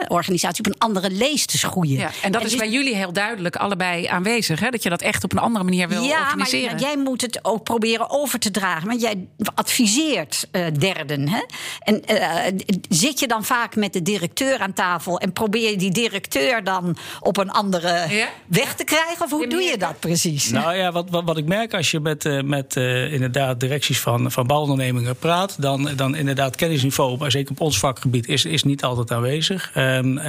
[0.08, 1.98] organisatie op een andere lees te schroeien.
[1.98, 4.70] Ja, en dat is dus bij jullie heel duidelijk allebei aanwezig, hè?
[4.70, 6.72] dat je dat echt op een andere manier wil ja, organiseren.
[6.72, 11.30] Maar jij moet het ook proberen over te dragen, want jij adviseert uh, derden.
[11.30, 11.42] Hè?
[11.80, 15.92] En uh, zit je dan vaak met de directeur aan tafel en probeer je die
[15.92, 18.28] directeur dan op een andere ja?
[18.48, 19.26] weg te krijgen?
[19.26, 20.50] Of hoe doe je dat precies?
[20.50, 24.32] Nou ja, wat, wat, wat ik merk als je met, uh, met inderdaad directies van,
[24.32, 28.84] van bouwondernemingen praat, dan, dan inderdaad kennisniveau, maar zeker op ons vakgebied, is, is niet
[28.84, 29.72] altijd aanwezig.
[29.78, 30.20] Um,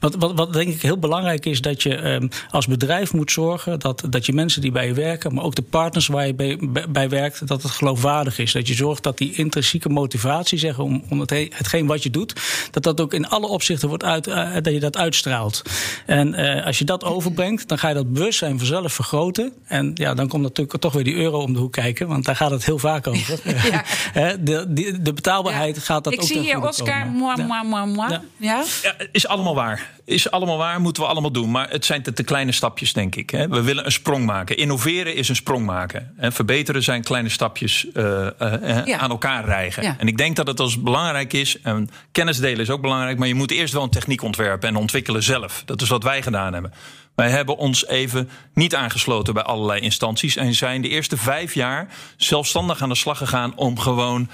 [0.00, 3.78] wat, wat, wat denk ik heel belangrijk is, dat je um, als bedrijf moet zorgen
[3.78, 6.58] dat, dat je mensen die bij je werken, maar ook de partners waar je bij,
[6.88, 8.52] bij werkt, dat het geloofwaardig is.
[8.52, 12.40] Dat je zorgt dat die intrinsieke motivatie, zeggen, om, om het, hetgeen wat je doet,
[12.70, 14.24] dat dat ook in alle opzichten wordt uit,
[14.64, 15.62] dat je dat uitstraalt.
[16.06, 19.52] En als je dat overbrengt, dan ga je dat bewustzijn vanzelf vergroten.
[19.66, 22.36] En ja, dan komt natuurlijk toch weer die euro om de hoek kijken, want daar
[22.36, 23.40] gaat het heel vaak over.
[24.14, 24.36] ja.
[24.36, 25.82] de, de, de, betaalbaarheid ja.
[25.82, 28.22] gaat dat ik ook Ik zie hier Oscar, moi, moi, moi, ja.
[28.36, 28.94] ja.
[29.12, 29.90] is allemaal waar.
[30.04, 31.50] Is allemaal waar, moeten we allemaal doen.
[31.50, 33.30] Maar het zijn te, te kleine stapjes, denk ik.
[33.30, 33.48] Hè.
[33.48, 34.56] We willen een sprong maken.
[34.56, 36.14] Innoveren is een sprong maken.
[36.16, 39.98] En verbeteren zijn kleine stapjes uh, uh, aan elkaar rijgen.
[39.98, 41.60] En ik denk dat het als belangrijk is.
[41.60, 43.18] En kennis delen is ook belangrijk.
[43.18, 45.62] Maar je moet eerst wel een techniek ontwerpen en ontwikkelen zelf.
[45.64, 46.72] Dat is wat wij gedaan hebben.
[47.14, 50.36] Wij hebben ons even niet aangesloten bij allerlei instanties.
[50.36, 54.28] En zijn de eerste vijf jaar zelfstandig aan de slag gegaan om gewoon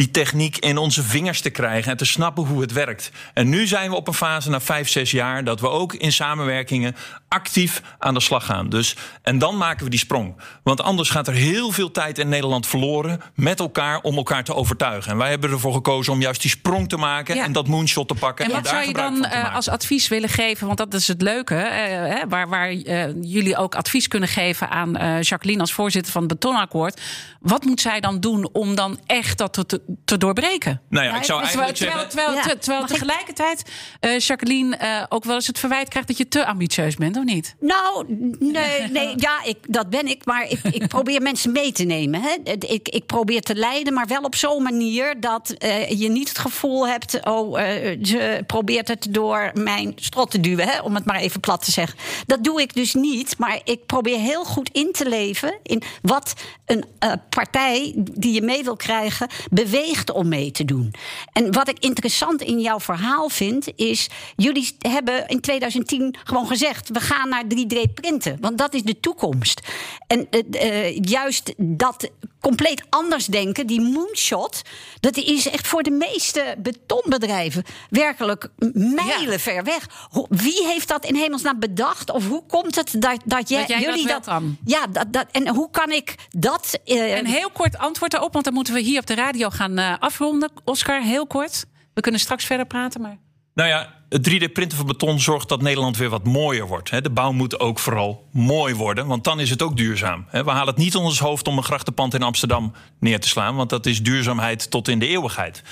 [0.00, 3.10] die techniek in onze vingers te krijgen en te snappen hoe het werkt.
[3.34, 6.12] En nu zijn we op een fase na vijf, zes jaar dat we ook in
[6.12, 6.96] samenwerkingen
[7.28, 8.68] actief aan de slag gaan.
[8.68, 10.36] Dus, en dan maken we die sprong.
[10.62, 14.54] Want anders gaat er heel veel tijd in Nederland verloren met elkaar om elkaar te
[14.54, 15.12] overtuigen.
[15.12, 18.14] En wij hebben ervoor gekozen om juist die sprong te maken en dat moonshot te
[18.14, 18.44] pakken.
[18.44, 20.66] En wat zou je dan uh, als advies willen geven?
[20.66, 25.20] Want dat is het leuke, uh, waar, waar uh, jullie ook advies kunnen geven aan
[25.20, 27.00] Jacqueline als voorzitter van het Betonakkoord.
[27.40, 30.80] Wat moet zij dan doen om dan echt dat te, te doorbreken?
[30.88, 32.08] Nou ja, ik zou eigenlijk terwijl, zeggen...
[32.08, 33.70] Terwijl, terwijl, terwijl tegelijkertijd
[34.18, 37.54] Jacqueline ook wel eens het verwijt krijgt dat je te ambitieus bent niet?
[37.60, 38.04] Nou,
[38.38, 40.24] nee, nee ja, ik, dat ben ik.
[40.24, 42.20] Maar ik, ik probeer mensen mee te nemen.
[42.22, 42.36] Hè.
[42.58, 46.38] Ik, ik probeer te leiden, maar wel op zo'n manier dat uh, je niet het
[46.38, 47.26] gevoel hebt.
[47.26, 47.66] Oh, uh,
[48.04, 51.70] ze probeert het door mijn strot te duwen, hè, om het maar even plat te
[51.70, 51.98] zeggen.
[52.26, 53.38] Dat doe ik dus niet.
[53.38, 56.34] Maar ik probeer heel goed in te leven in wat
[56.66, 59.78] een uh, partij die je mee wil krijgen beweegt
[60.12, 60.94] om mee te doen.
[61.32, 66.88] En wat ik interessant in jouw verhaal vind, is: jullie hebben in 2010 gewoon gezegd:
[66.88, 68.36] we gaan naar 3D-printen.
[68.40, 69.60] Want dat is de toekomst.
[70.06, 74.62] En uh, juist dat compleet anders denken, die moonshot,
[75.00, 80.08] dat is echt voor de meeste betonbedrijven werkelijk mijlen ver weg.
[80.28, 82.10] Wie heeft dat in hemelsnaam bedacht?
[82.10, 84.24] Of hoe komt het dat, dat, jij, dat jullie dat.
[84.24, 86.78] dat ja, dat, dat, en hoe kan ik dat.
[86.84, 89.78] Uh, een heel kort antwoord daarop, want dan moeten we hier op de radio gaan
[89.78, 90.50] uh, afronden.
[90.64, 91.64] Oscar, heel kort.
[91.94, 93.18] We kunnen straks verder praten, maar.
[93.54, 97.02] Nou ja, het 3D-printen van beton zorgt dat Nederland weer wat mooier wordt.
[97.02, 100.26] De bouw moet ook vooral mooi worden, want dan is het ook duurzaam.
[100.30, 103.56] We halen het niet onder ons hoofd om een grachtenpand in Amsterdam neer te slaan,
[103.56, 105.62] want dat is duurzaamheid tot in de eeuwigheid.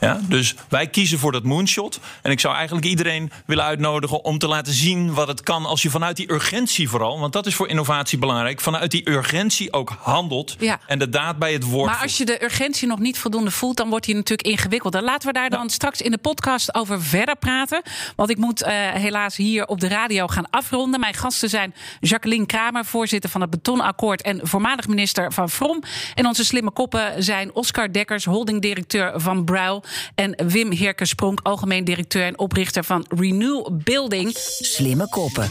[0.00, 2.00] Ja, dus wij kiezen voor dat moonshot.
[2.22, 5.82] En ik zou eigenlijk iedereen willen uitnodigen om te laten zien wat het kan als
[5.82, 9.96] je vanuit die urgentie vooral, want dat is voor innovatie belangrijk, vanuit die urgentie ook
[10.00, 10.80] handelt ja.
[10.86, 11.90] en de daad bij het woord.
[11.90, 14.92] Maar als je de urgentie nog niet voldoende voelt, dan wordt die natuurlijk ingewikkeld.
[14.92, 17.82] Dan laten we daar dan straks in de podcast over verder praten.
[18.16, 21.00] Want ik moet uh, helaas hier op de radio gaan afronden.
[21.00, 25.82] Mijn gasten zijn Jacqueline Kramer, voorzitter van het Betonakkoord en voormalig minister van Vrom.
[26.14, 29.84] En onze slimme koppen zijn Oscar Dekkers, holdingdirecteur van Bruil.
[30.14, 34.30] En Wim Heerkespronk, algemeen directeur en oprichter van Renew Building.
[34.58, 35.50] Slimme koppen.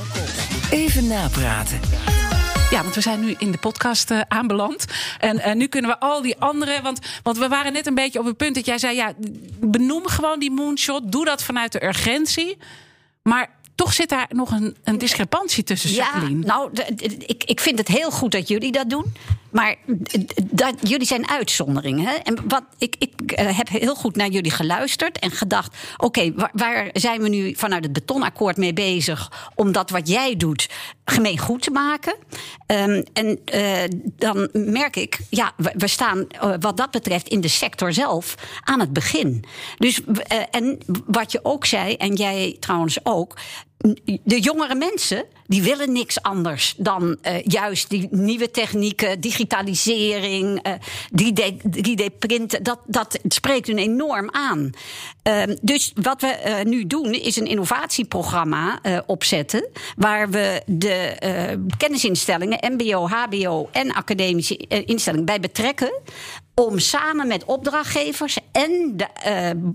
[0.69, 1.79] Even napraten.
[2.71, 4.85] Ja, want we zijn nu in de podcast uh, aanbeland.
[5.19, 6.81] En uh, nu kunnen we al die andere.
[6.81, 9.13] Want, want we waren net een beetje op het punt dat jij zei: ja,
[9.59, 11.11] benoem gewoon die moonshot.
[11.11, 12.57] Doe dat vanuit de urgentie.
[13.23, 16.45] Maar toch zit daar nog een, een discrepantie tussen, Jacqueline.
[16.45, 16.69] Ja, nou,
[17.25, 19.13] ik, ik vind het heel goed dat jullie dat doen.
[19.57, 19.75] Maar
[20.43, 22.23] dat, jullie zijn uitzonderingen.
[22.23, 26.51] En wat, ik, ik eh, heb heel goed naar jullie geluisterd en gedacht: oké, waar,
[26.53, 30.69] waar zijn we nu vanuit het betonakkoord mee bezig om dat wat jij doet
[31.05, 32.15] gemeen goed te maken?
[32.65, 33.83] Ehm, en eh,
[34.15, 38.79] dan merk ik, ja, we, staan eh, wat dat betreft in de sector zelf aan
[38.79, 39.43] het begin.
[39.77, 40.01] Dus,
[40.51, 43.37] en wat je ook zei, en jij trouwens ook.
[44.23, 50.73] De jongere mensen die willen niks anders dan eh, juist die nieuwe technieken, digitalisering, eh
[51.23, 52.63] 3D, 3D-printen.
[52.63, 54.71] Dat, dat spreekt hun enorm aan.
[55.27, 59.67] Ehm, dus wat we eh, nu doen is een innovatieprogramma eh, opzetten.
[59.95, 65.91] Waar we de eh, kennisinstellingen, MBO, HBO en academische instellingen bij betrekken
[66.55, 69.07] om samen met opdrachtgevers en de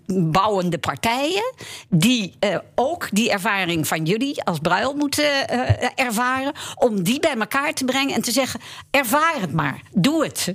[0.06, 1.54] bouwende partijen,
[1.88, 2.34] die
[2.74, 5.48] ook die ervaring van jullie als bruil moeten
[5.96, 8.60] ervaren, om die bij elkaar te brengen en te zeggen:
[8.90, 10.54] ervaar het maar, doe het.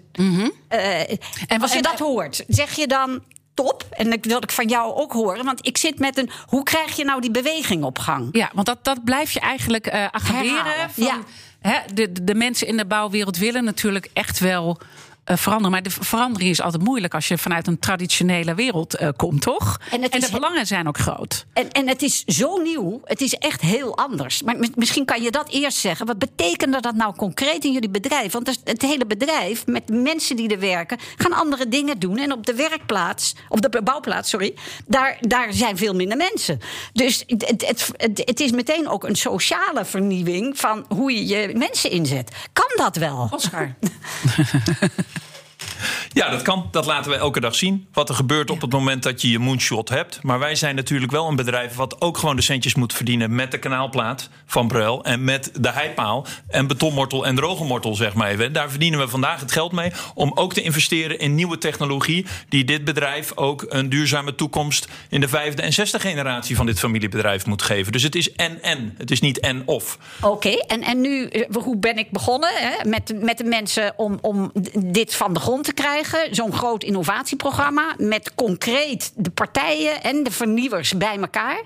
[0.68, 1.00] Eh,
[1.48, 3.24] en als je en- dat hoort, zeg je dan.
[3.66, 3.86] Top.
[3.90, 5.46] En dat wil ik van jou ook horen.
[5.46, 6.30] Want ik zit met een.
[6.48, 8.30] Hoe krijg je nou die beweging op gang?
[8.32, 9.86] Ja, want dat, dat blijf je eigenlijk.
[9.92, 11.20] Herhalen, Van, ja.
[11.62, 14.78] hè, de, de- mensen in de bouwwereld willen natuurlijk echt wel
[15.36, 15.72] veranderen.
[15.72, 19.80] Maar de verandering is altijd moeilijk als je vanuit een traditionele wereld eh, komt, toch?
[19.92, 21.46] En de is- belangen zijn ook groot.
[21.54, 24.42] En, en het is zo nieuw, het is echt heel anders.
[24.44, 26.06] Maar mi- misschien kan je dat eerst zeggen.
[26.06, 28.32] Wat betekende dat nou concreet in jullie bedrijf?
[28.32, 32.18] Want het, hele bedrijf, met mensen die er werken, gaan andere dingen doen.
[32.18, 34.54] En op de werkplaats, of de bouwplaats, sorry,
[34.86, 36.60] daar, daar zijn veel minder mensen.
[36.94, 37.92] Dus het, het-
[38.26, 42.32] het is meteen ook een sociale vernieuwing van hoe je je mensen inzet.
[42.54, 43.28] Kan dat wel?
[43.32, 43.76] Oscar.
[46.14, 46.68] Ja, dat kan.
[46.72, 47.88] Dat laten we elke dag zien.
[47.94, 50.20] Wat er gebeurt op het moment dat je je moonshot hebt.
[50.24, 53.52] Maar wij zijn natuurlijk wel een bedrijf wat ook gewoon de centjes moet verdienen met
[53.52, 58.54] de kanaalplaat van Bruil en met de heipaal en betonmortel en drogemortel, zeg maar even.
[58.54, 62.64] Daar verdienen we vandaag het geld mee om ook te investeren in nieuwe technologie die
[62.64, 67.46] dit bedrijf ook een duurzame toekomst in de vijfde en zesde generatie van dit familiebedrijf
[67.46, 67.92] moet geven.
[67.92, 68.96] Dus het is en-en.
[68.98, 69.98] Het is niet en-of.
[70.22, 74.18] Oké, en, en nu, eh, hoe ben ik begonnen hè, met, met de mensen om,
[74.22, 76.36] om dit van de grond te krijgen?
[76.36, 81.62] Zo'n groot innovatieprogramma met concreet de partijen en de vernieuwers bij elkaar.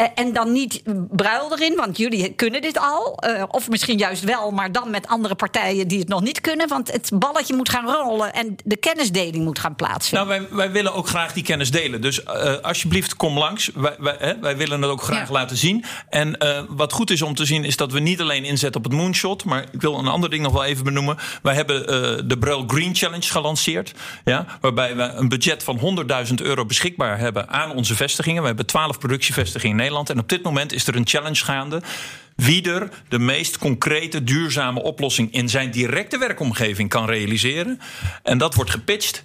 [0.00, 3.16] Eh, En dan niet bruil erin, want jullie kunnen dit al.
[3.16, 6.68] Eh, of misschien juist wel, maar dan met andere partijen die het nog niet kunnen.
[6.68, 10.28] Want het balletje moet gaan rollen en de kennisdeling moet gaan plaatsvinden.
[10.28, 12.00] Nou, wij, wij willen ook graag die kennis delen.
[12.00, 13.70] Dus eh, alsjeblieft, kom langs.
[13.74, 15.32] Wij, wij, hè, wij willen het ook graag Ja.
[15.32, 15.84] laten zien.
[16.08, 19.00] En wat goed is om te zien, is dat we niet alleen inzetten op het
[19.00, 19.44] moonshot.
[19.44, 21.16] Maar ik wil een ander ding nog wel even benoemen.
[21.42, 21.86] Wij hebben
[22.28, 23.94] de Bruil Green Challenge gelanceerd.
[24.24, 25.78] Ja, waarbij we een budget van
[26.28, 28.40] 100.000 euro beschikbaar hebben aan onze vestigingen.
[28.40, 29.88] We hebben 12 productievestigingen in Nederland.
[29.90, 31.82] En op dit moment is er een challenge gaande.
[32.36, 37.80] Wie er de meest concrete, duurzame oplossing in zijn directe werkomgeving kan realiseren.
[38.22, 39.22] En dat wordt gepitcht.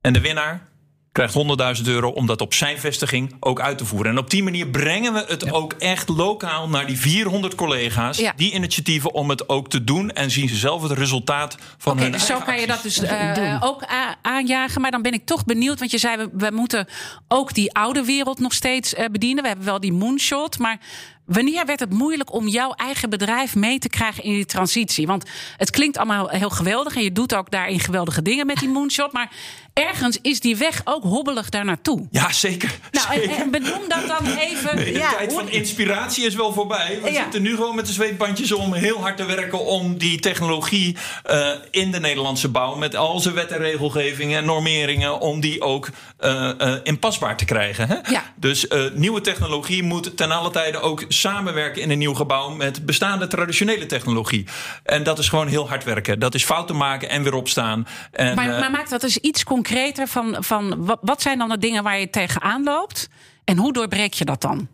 [0.00, 0.68] En de winnaar
[1.12, 1.34] krijgt
[1.78, 4.10] 100.000 euro om dat op zijn vestiging ook uit te voeren.
[4.10, 8.18] En op die manier brengen we het ook echt lokaal naar die 400 collega's.
[8.18, 8.32] Ja.
[8.36, 10.10] Die initiatieven om het ook te doen.
[10.10, 12.98] En zien ze zelf het resultaat van Oké, hun dus zo kan je dat dus
[12.98, 13.84] eh, ook
[14.22, 14.80] aanjagen.
[14.80, 15.78] Maar dan ben ik toch benieuwd.
[15.78, 16.86] Want je zei, we, we moeten
[17.28, 19.42] ook die oude wereld nog steeds eh, bedienen.
[19.42, 20.58] We hebben wel die moonshot.
[20.58, 20.78] Maar
[21.24, 25.06] wanneer werd het moeilijk om jouw eigen bedrijf mee te krijgen in die transitie?
[25.06, 26.96] Want het klinkt allemaal heel geweldig.
[26.96, 29.12] En je doet ook daarin geweldige dingen met die moonshot.
[29.12, 29.30] Maar
[29.74, 32.06] ergens is die weg ook hobbelig daar naartoe.
[32.10, 32.78] Ja, zeker.
[32.90, 33.36] Nou, en, zeker.
[33.36, 34.76] en benoem dat dan even.
[34.76, 36.98] Nee, de Ja, tijd hoe- van inspiratie is wel voorbij.
[37.02, 37.22] We Ja.
[37.22, 41.48] zitten nu gewoon met de zweetbandjes om heel hard te werken om die technologie eh,
[41.70, 45.88] in de Nederlandse bouw, met al zijn wet en regelgevingen en normeringen, om die ook
[46.18, 47.88] eh, eh, inpasbaar te krijgen.
[47.88, 47.96] Hè?
[48.10, 48.22] Ja.
[48.36, 53.26] Dus nieuwe technologie moet ten alle tijde ook samenwerken in een nieuw gebouw met bestaande
[53.26, 54.46] traditionele technologie.
[54.84, 56.18] En dat is gewoon heel hard werken.
[56.18, 57.86] Dat is fouten maken en weer opstaan.
[58.12, 61.58] En, Maar, maar maak dat eens iets concreter van, van wat, wat zijn dan de
[61.58, 63.08] dingen waar je tegenaan loopt?
[63.44, 64.68] En hoe doorbreek je dat dan?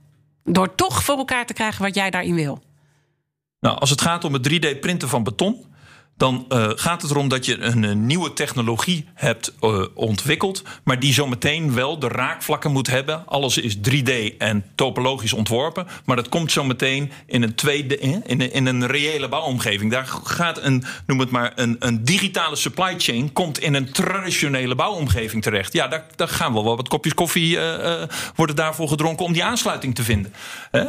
[0.44, 2.62] Door toch voor elkaar te krijgen wat jij daarin wil.
[3.60, 5.64] Nou, als het gaat om het 3D-printen van beton.
[6.18, 10.62] Dan eh, gaat het erom dat je een, eh, nieuwe technologie hebt eh, ontwikkeld.
[10.84, 13.26] Maar die zometeen wel de raakvlakken moet hebben.
[13.26, 15.86] Alles is 3D en topologisch ontworpen.
[16.04, 19.90] Maar dat komt zometeen in een, tweede, in, een- in een reële bouwomgeving.
[19.90, 23.32] Daar gaat een, noem het maar, een, een digitale supply chain.
[23.32, 25.72] Komt in een traditionele bouwomgeving terecht.
[25.72, 29.44] Ja, daar, daar gaan wel wat kopjes koffie eh, eh, worden daarvoor gedronken om die
[29.44, 30.32] aansluiting te vinden.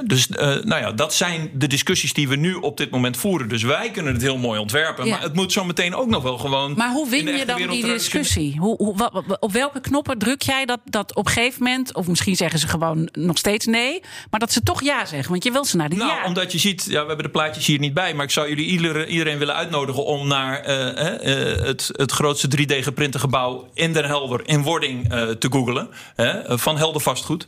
[0.06, 3.50] Dus eh, nou ja, dat zijn de discussies die we nu op dit moment voeren.
[3.50, 5.06] Dus wij kunnen het heel mooi ontwerpen.
[5.06, 5.19] Ja.
[5.20, 6.74] Maar het moet zo meteen ook nog wel gewoon.
[6.78, 8.56] Maar hoe in win de je dan die discussie?
[8.58, 11.96] Hoe, hoe, op welke knoppen druk jij dat, dat op een gegeven moment...
[11.96, 14.02] of misschien zeggen ze gewoon nog steeds nee...
[14.30, 16.26] maar dat ze toch ja zeggen, want je wil ze naar die Nou, ja.
[16.26, 18.66] omdat je ziet, ja, we hebben de plaatjes hier niet bij, maar ik zou jullie
[18.66, 24.06] iedereen, iedereen willen uitnodigen om naar eh, eh, het, het grootste 3D-geprinte gebouw in Den
[24.06, 27.46] Helder in wording eh, te googlen hè, van Helder Vastgoed.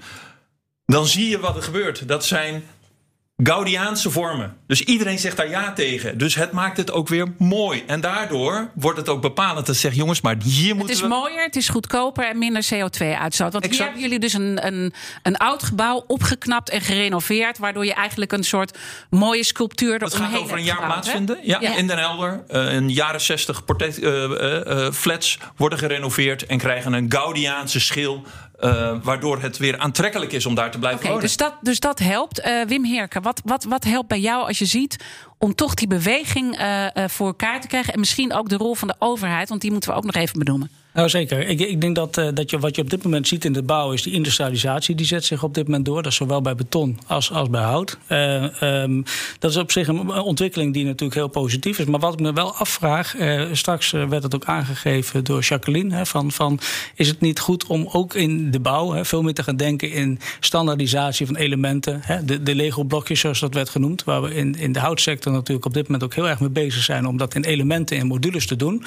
[0.86, 2.08] Dan zie je wat er gebeurt.
[2.08, 2.64] Dat zijn
[3.44, 4.56] Gaudiaanse vormen.
[4.68, 6.18] Dus iedereen zegt daar ja tegen.
[6.18, 7.84] Dus het maakt het ook weer mooi.
[7.88, 11.08] En daardoor wordt het ook bepalend dat zegt, jongens, maar hier Het moeten is we.
[11.08, 13.52] mooier, het is goedkoper en minder CO2-uitstoot.
[13.52, 13.84] Want hier Exact.
[13.84, 17.58] hebben jullie dus een, een, een oud gebouw opgeknapt en gerenoveerd...
[17.58, 18.78] waardoor je eigenlijk een soort
[19.10, 21.38] mooie sculptuur Het eromheen gaat over een jaar gebouwd, plaatsvinden.
[21.44, 21.76] Ja, Ja.
[21.76, 22.44] in Den Helder.
[22.48, 27.80] Eh, in jaren 60 portret, eh, eh, eh, flats worden gerenoveerd en krijgen een Gaudiaanse
[27.80, 28.24] schil.
[28.62, 31.24] Eh, waardoor het weer aantrekkelijk is om daar te blijven Oké, wonen.
[31.24, 32.40] dus dat, dus dat helpt.
[32.40, 35.04] Eh, Wim Heerke, wat, wat, wat helpt bij jou als je ziet
[35.38, 37.94] om toch die beweging eh, voor elkaar te krijgen?
[37.94, 40.40] En misschien ook de rol van de overheid, want die moeten we ook nog even
[40.40, 40.70] benoemen.
[40.94, 41.48] Nou zeker.
[41.48, 43.64] Ik, ik denk dat, eh, dat je, wat je op dit moment ziet in de
[43.64, 44.96] bouw is die industrialisatie.
[44.96, 46.02] Die zet zich op dit moment door.
[46.02, 47.98] Dat is zowel bij beton als, als bij hout.
[48.08, 49.02] Eh, ehm,
[49.40, 51.86] dat is op zich een ontwikkeling die natuurlijk heel positief is.
[51.86, 55.96] Maar wat ik me wel afvraag, eh, straks werd het ook aangegeven door Jacqueline.
[55.96, 56.60] Hè, van, van,
[56.96, 59.92] is het niet goed om ook in de bouw hè, veel meer te gaan denken
[59.92, 62.00] in standaardisatie van elementen.
[62.04, 64.04] Hè, de, de Lego-blokjes zoals dat werd genoemd.
[64.04, 66.84] Waar we in, in de houtsector natuurlijk op dit moment ook heel erg mee bezig
[66.84, 67.08] zijn.
[67.08, 68.84] Om dat in elementen en modules te doen.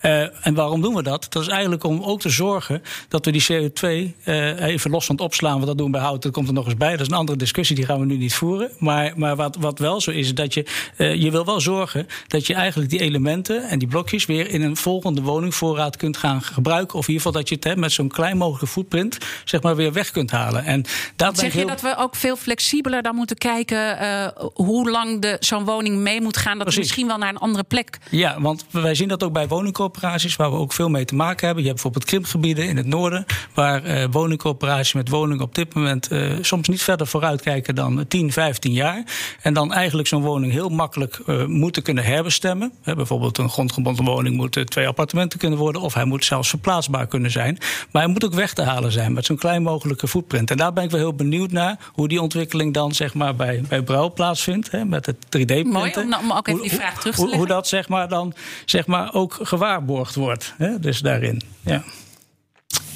[0.00, 1.26] En waarom doen we dat?
[1.28, 5.24] Dat eigenlijk om ook te zorgen dat we die CO2 eh, even los van het
[5.24, 5.54] opslaan.
[5.54, 6.90] Want dat doen we bij hout, dat komt er nog eens bij.
[6.90, 8.70] Dat is een andere discussie, die gaan we nu niet voeren.
[8.78, 12.06] Maar, maar wat, wat wel zo is, is dat je, eh, je wil wel zorgen
[12.26, 16.42] dat je eigenlijk die elementen en die blokjes weer in een volgende woningvoorraad kunt gaan
[16.42, 16.98] gebruiken.
[16.98, 19.76] Of in ieder geval dat je het hè, met zo'n klein mogelijke footprint zeg maar,
[19.76, 20.64] weer weg kunt halen.
[20.64, 20.84] En
[21.16, 21.66] ben Zeg je heel...
[21.66, 26.20] dat we ook veel flexibeler dan moeten kijken eh, hoe lang de- zo'n woning mee
[26.20, 26.52] moet gaan?
[26.54, 26.80] Dat Precies.
[26.80, 27.98] misschien wel naar een andere plek.
[28.10, 31.37] Ja, want wij zien dat ook bij woningcorporaties, waar we ook veel mee te maken
[31.40, 31.62] hebben.
[31.62, 33.24] Je hebt bijvoorbeeld krimpgebieden in het noorden,
[33.54, 38.32] waar eh, woningcorporaties met woningen op dit moment eh, soms niet verder vooruitkijken dan 10,
[38.32, 39.04] 15 jaar.
[39.42, 42.72] En dan eigenlijk zo'n woning heel makkelijk eh, moeten kunnen herbestemmen.
[42.84, 47.30] Bijvoorbeeld een grondgebonden woning moet twee appartementen kunnen worden, of hij moet zelfs verplaatsbaar kunnen
[47.30, 47.58] zijn.
[47.90, 50.50] Maar hij moet ook weg te halen zijn met zo'n klein mogelijke footprint.
[50.50, 53.62] En daar ben ik wel heel benieuwd naar hoe die ontwikkeling dan zeg maar bij,
[53.68, 55.72] bij Brouw plaatsvindt, hè, met het 3D-printen.
[55.72, 57.46] Mooi om, om ook even die vraag terug te hoe, leggen.
[57.46, 60.54] hoe dat zeg maar dan zeg maar ook gewaarborgd wordt.
[60.56, 60.78] Hè?
[60.78, 61.27] Dus daarin.
[61.64, 61.82] Ja.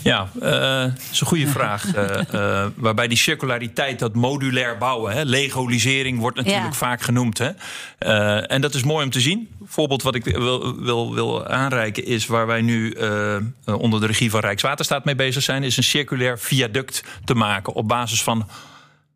[0.02, 0.50] Ja, eh,
[0.82, 1.94] dat is een goede vraag.
[1.94, 6.72] Eh, eh, waarbij die circulariteit, dat modulair bouwen, hè, legolisering wordt natuurlijk Ja.
[6.72, 7.38] vaak genoemd.
[7.38, 7.50] Hè.
[7.98, 9.48] Eh, en dat is mooi om te zien.
[9.60, 14.06] Een voorbeeld wat ik wil, wil, wil aanreiken is waar wij nu eh, onder de
[14.06, 18.48] regie van Rijkswaterstaat mee bezig zijn, is een circulair viaduct te maken op basis van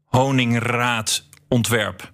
[0.07, 2.11] honingraadontwerp.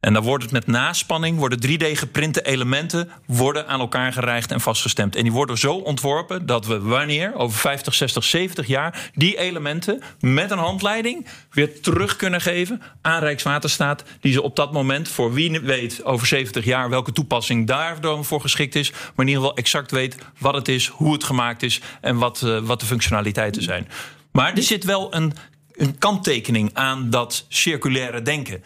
[0.00, 5.16] En dan wordt het met naspanning, worden 3D-geprinte elementen worden aan elkaar gereigd en vastgestemd.
[5.16, 10.02] En die worden zo ontworpen dat we wanneer, over 50, 60, 70 jaar, die elementen
[10.20, 14.04] met een handleiding weer terug kunnen geven aan Rijkswaterstaat.
[14.20, 18.40] Die ze op dat moment, voor wie weet over 70 jaar welke toepassing daardoor voor
[18.40, 21.80] geschikt is, maar in ieder geval exact weet wat het is, hoe het gemaakt is
[22.00, 23.88] en wat, eh, wat de functionaliteiten zijn.
[24.32, 25.32] Maar er zit wel een,
[25.72, 28.62] een kanttekening aan dat circulaire denken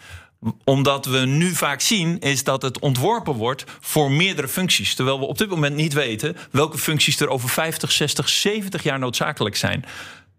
[0.63, 4.95] omdat we nu vaak zien, is dat het ontworpen wordt voor meerdere functies.
[4.95, 8.99] Terwijl we op dit moment niet weten welke functies er over 50, 60, 70 jaar
[8.99, 9.85] noodzakelijk zijn.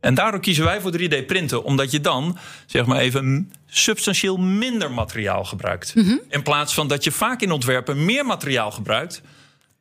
[0.00, 5.44] En daardoor kiezen wij voor 3D-printen, omdat je dan zeg maar even substantieel minder materiaal
[5.44, 5.92] gebruikt.
[6.28, 9.22] In plaats van dat je vaak in ontwerpen meer materiaal gebruikt.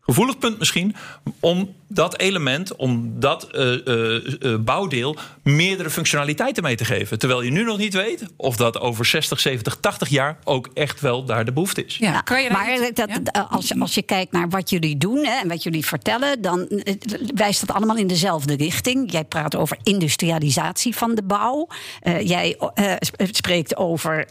[0.02, 0.96] Gevoelig punt misschien,
[1.40, 4.16] om dat element, om dat eh, eh,
[4.54, 7.20] eh, bouwdeel meerdere functionaliteiten mee te geven.
[7.20, 11.02] Terwijl je nu nog niet weet of dat over 60, 70, 80 jaar ook echt
[11.02, 11.98] wel daar de behoefte is.
[11.98, 13.48] Ja, kan je maar iets- dat, ja?
[13.50, 16.68] als, als je kijkt naar wat jullie doen hè, en wat jullie vertellen, dan
[17.36, 19.12] wijst dat allemaal in dezelfde richting.
[19.12, 21.68] Jij praat over industrialisatie van de bouw.
[22.02, 24.26] Eh, jij eh, sp- spreekt over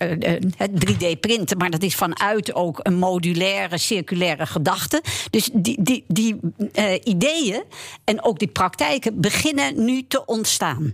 [0.56, 5.02] het 3D-printen, maar dat is vanuit ook een modulaire, circulaire gedachte.
[5.30, 6.36] Dus die, die, die
[6.72, 6.92] eh,
[8.04, 10.92] en ook die praktijken beginnen nu te ontstaan.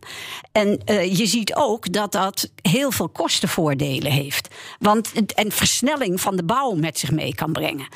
[0.52, 4.54] En eh, je ziet ook dat dat heel veel kostenvoordelen heeft.
[4.78, 7.88] Want, en versnelling van de bouw met zich mee kan brengen.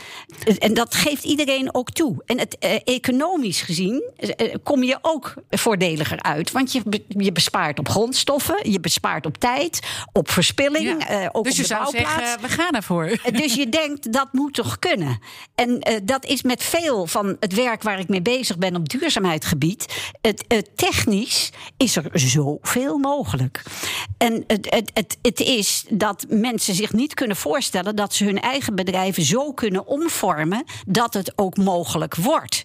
[0.58, 2.22] En dat geeft iedereen ook toe.
[2.26, 6.50] En het, eh, economisch gezien eh, kom je ook voordeliger uit.
[6.50, 9.80] Want je, je bespaart op grondstoffen, je bespaart op tijd,
[10.12, 11.04] op verspilling.
[11.08, 11.30] Ja.
[11.32, 12.14] ook dus op je de zou bouwplaats.
[12.14, 13.18] zeggen, we gaan ervoor.
[13.32, 15.18] Dus je denkt, dat moet toch kunnen?
[15.54, 20.12] En dat is met veel van het werk waar ik mee bezig ben op duurzaamheidsgebied.
[20.20, 23.62] Het, eh, technisch is er zoveel mogelijk.
[24.18, 28.40] En het, het, het, het is dat mensen zich niet kunnen voorstellen dat ze hun
[28.40, 32.62] eigen bedrijven zo kunnen omvormen dat het ook mogelijk wordt.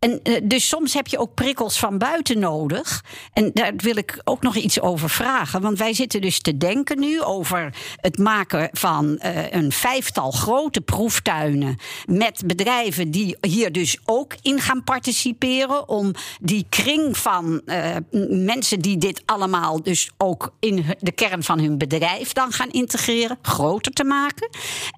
[0.00, 3.04] En uh, dus soms heb je ook prikkels van buiten nodig.
[3.32, 5.60] En daar wil ik ook nog iets over vragen.
[5.60, 10.80] Want wij zitten dus te denken nu over het maken van uh, een vijftal grote
[10.80, 11.76] proeftuinen.
[12.06, 15.88] Met bedrijven die hier dus ook in gaan participeren.
[15.88, 17.96] Om die kring van uh,
[18.28, 23.38] mensen die dit allemaal dus ook in de kern van hun bedrijf dan gaan integreren,
[23.42, 24.48] groter te maken.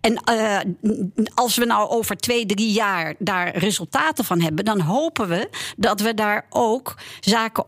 [0.01, 0.23] En
[1.35, 6.01] als we nou over twee, drie jaar daar resultaten van hebben, dan hopen we dat
[6.01, 7.65] we daar ook zaken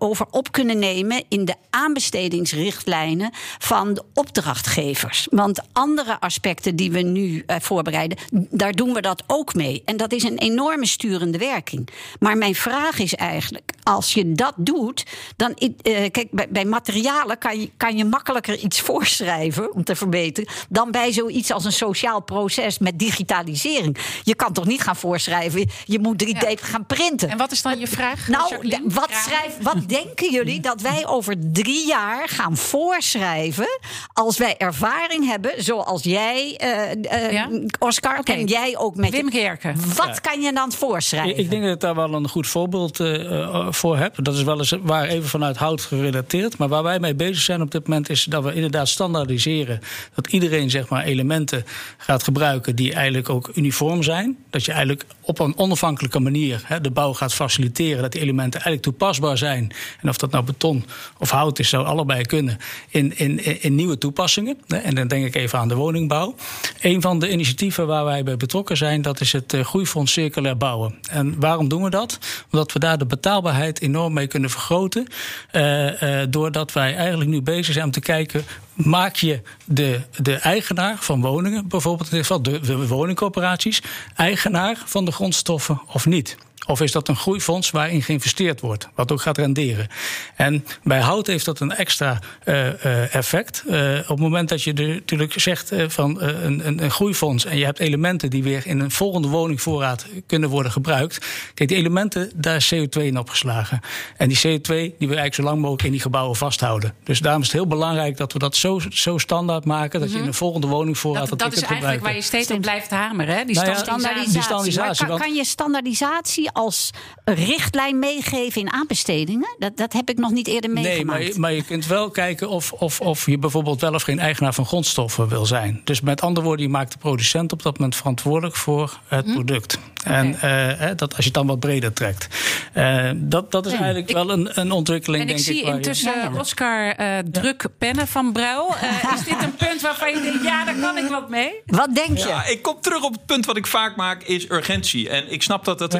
[0.00, 5.26] over op kunnen nemen in de aanbestedingsrichtlijnen van de opdrachtgevers.
[5.30, 9.82] Want andere aspecten die we nu uh, voorbereiden, daar doen we dat ook mee.
[9.84, 11.88] En dat is een enorme sturende werking.
[12.18, 15.06] Maar mijn vraag is eigenlijk: als je dat doet,
[15.36, 15.54] dan.
[15.82, 20.52] Kijk, bij, bij materialen kan je, kan je makkelijker iets voorschrijven om te verbeteren.
[20.68, 23.96] dan bij zoiets als een sociaal proces met digitalisering.
[24.22, 26.54] Je kan toch niet gaan voorschrijven, je moet 3D ja.
[26.66, 27.28] Gaan printen.
[27.28, 28.28] En wat is dan je vraag?
[28.28, 33.78] Nou, wat, schrijf, wat denken jullie dat wij over drie jaar gaan voorschrijven
[34.12, 37.48] als wij ervaring hebben, zoals jij, uh, uh, ja?
[37.78, 38.36] Oscar, okay.
[38.36, 39.76] en jij ook met Wim Gerken.
[39.96, 40.12] Wat ja.
[40.12, 41.30] kan je dan voorschrijven?
[41.30, 44.24] Ik, ik, denk dat ik daar wel een goed voorbeeld uh, voor heb.
[44.24, 46.58] Dat is wel eens waar even vanuit hout gerelateerd.
[46.58, 49.80] Maar waar wij mee bezig zijn op dit moment is dat we inderdaad standaardiseren.
[50.14, 51.64] Dat iedereen zeg maar elementen
[51.96, 54.36] gaat gebruiken die eigenlijk ook uniform zijn.
[54.50, 58.02] Dat je eigenlijk op een onafhankelijke manier de bouw gaat faciliteren.
[58.02, 59.72] Dat die elementen eigenlijk toepasbaar zijn.
[60.00, 60.84] En of dat nou beton
[61.18, 62.58] of hout is, zou allebei kunnen.
[62.88, 64.58] In, in, in nieuwe toepassingen.
[64.66, 66.34] En dan denk ik even aan de woningbouw.
[66.80, 70.94] Een van de initiatieven waar wij bij betrokken zijn, dat is het Groeifonds Circulair Bouwen.
[71.10, 72.18] En waarom doen we dat?
[72.50, 75.06] Omdat we daar de betaalbaarheid enorm mee kunnen vergroten.
[75.52, 78.44] Uh, uh, doordat wij eigenlijk nu bezig zijn om te kijken
[78.76, 83.82] maak je de, de eigenaar van woningen, bijvoorbeeld in dit geval de, de woningcorporaties,
[84.16, 86.36] eigenaar van de grondstoffen of niet?
[86.66, 89.88] Of is dat een groeifonds waarin geïnvesteerd wordt, wat ook gaat renderen?
[90.36, 93.64] En bij hout heeft dat een extra uh, uh, effect.
[93.66, 97.58] Uh, op het moment dat je de, natuurlijk zegt van een, een, een, groeifonds en
[97.58, 101.26] je hebt elementen die weer in een volgende woningvoorraad kunnen worden gebruikt.
[101.54, 103.80] Kijk, die elementen, daar is CO2 in opgeslagen.
[104.16, 106.94] En die CO2 die we eigenlijk zo lang mogelijk in die gebouwen vasthouden.
[107.04, 110.18] Dus daarom is het heel belangrijk dat we dat zo, zo standaard maken dat je
[110.18, 113.36] in een volgende woningvoorraad dat, dat, dat is eigenlijk waar je steeds op blijft hameren,
[113.36, 113.44] hè?
[113.44, 114.32] Die nou ja, standaardisatie.
[114.32, 115.06] Die standaardisatie.
[115.06, 116.90] Maar kan, kan je standaardisatie als
[117.24, 119.56] richtlijn meegeven in aanbestedingen?
[119.58, 120.96] Dat, dat heb ik nog niet eerder meegemaakt.
[120.96, 124.02] Nee, maar je, maar je kunt wel kijken of, of, of je bijvoorbeeld wel of
[124.02, 125.80] geen eigenaar van grondstoffen wil zijn.
[125.84, 129.32] Dus met andere woorden, je maakt de producent op dat moment verantwoordelijk voor het hm?
[129.32, 129.78] product.
[130.04, 130.90] En okay.
[130.90, 132.28] uh, dat als je het dan wat breder trekt.
[132.74, 135.44] Uh, dat, dat is nee, eigenlijk ik, wel een, een ontwikkeling, en denk ik.
[135.44, 136.28] zie ik, intussen je...
[136.32, 136.40] ja.
[136.40, 138.74] Oscar uh, druk pennen van Bruil.
[139.14, 141.62] is dit een punt waarvan je denkt, ja, daar kan ik wat mee?
[141.66, 142.28] Wat denk je?
[142.28, 145.08] Ja, ik kom terug op het punt wat ik vaak maak, is urgentie.
[145.08, 145.94] En ik snap dat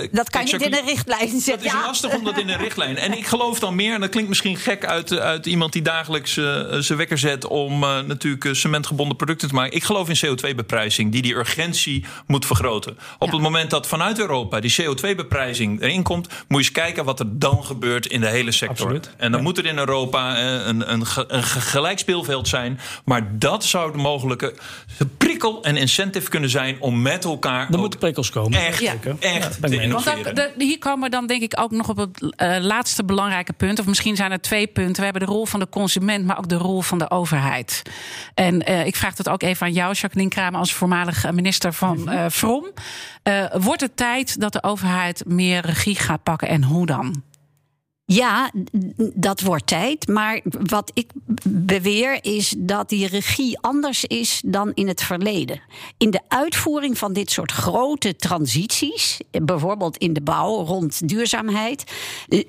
[0.00, 0.08] het...
[0.12, 1.52] dat kan je niet in een richtlijn zetten.
[1.52, 1.86] Dat is ja.
[1.86, 2.96] lastig om dat in een richtlijn.
[2.96, 6.32] En ik geloof dan meer, en dat klinkt misschien gek uit, uit iemand die dagelijks
[6.78, 9.76] zijn wekker zet om natuurlijk cementgebonden producten te maken.
[9.76, 12.98] Ik geloof in CO2-beprijzing, die die urgentie moet vergroten.
[13.18, 17.20] Op het moment dat vanuit Europa die CO2-beprijzing erin komt, moet je eens kijken wat
[17.20, 18.86] er dan gebeurt in de hele sector.
[18.86, 19.10] Absoluut.
[19.16, 19.46] En dan ja.
[19.46, 22.80] moet er in Europa een, een, een gelijk speelveld zijn.
[23.04, 24.54] Maar dat zou de mogelijke
[25.16, 27.68] prikkel en incentive kunnen zijn om met elkaar.
[27.70, 28.66] Er moeten prikkels komen.
[28.66, 28.94] Echt, ja.
[29.18, 32.56] echt ja, Want de, hier komen we dan denk ik ook nog op het uh,
[32.60, 33.78] laatste belangrijke punt.
[33.78, 34.96] Of misschien zijn er twee punten.
[34.96, 37.82] We hebben de rol van de consument, maar ook de rol van de overheid.
[38.34, 42.12] En uh, ik vraag dat ook even aan jou, Jacqueline Kramer, als voormalig minister van
[42.12, 42.66] uh, Vrom.
[43.52, 47.22] Wordt het tijd dat de overheid meer regie gaat pakken en hoe dan?
[48.04, 48.50] Ja,
[49.14, 50.08] dat wordt tijd.
[50.08, 51.10] Maar wat ik
[51.48, 55.60] beweer is dat die regie anders is dan in het verleden.
[55.98, 61.84] In de uitvoering van dit soort grote transities, bijvoorbeeld in de bouw rond duurzaamheid,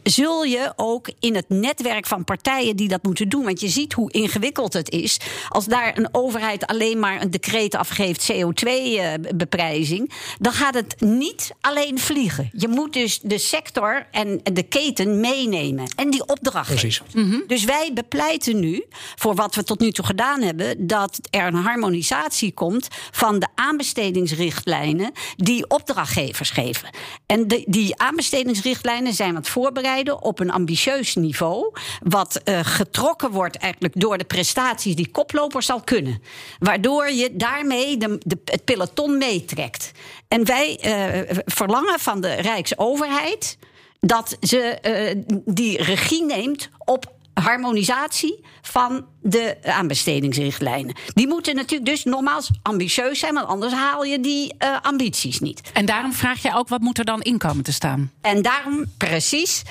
[0.03, 3.93] zul je ook in het netwerk van partijen die dat moeten doen, want je ziet
[3.93, 10.53] hoe ingewikkeld het is, als daar een overheid alleen maar een decreet afgeeft CO2-beprijzing, dan
[10.53, 12.49] gaat het niet alleen vliegen.
[12.53, 15.19] Je moet dus de sector en de keten
[15.49, 15.93] meenemen nemen.
[15.95, 16.67] En die opdracht.
[16.67, 17.01] Precies.
[17.13, 17.43] Mm -hmm.
[17.47, 18.85] Dus wij bepleiten nu,
[19.15, 23.47] voor wat we tot nu toe gedaan hebben, dat er een harmonisatie komt van de
[23.55, 26.89] aanbestedingsrichtlijnen die opdrachtgevers geven.
[27.25, 31.71] En de, die aanbestedingsrichtlijnen zijn wat voorbereiden op een ambitieus niveau,
[32.03, 36.21] wat uh, getrokken wordt eigenlijk door de prestaties die koploper zal kunnen.
[36.59, 39.91] Waardoor je daarmee de, de, het peloton meetrekt.
[40.27, 43.57] En wij uh, verlangen van de Rijksoverheid
[44.05, 44.77] dat ze
[45.17, 50.95] uh, die regie neemt op harmonisatie van de aanbestedingsrichtlijnen.
[51.13, 55.61] Die moeten natuurlijk dus nogmaals ambitieus zijn, want anders haal je die uh, ambities niet.
[55.73, 58.11] En daarom vraag je ook wat moet er dan in komen te staan?
[58.21, 59.61] En daarom precies.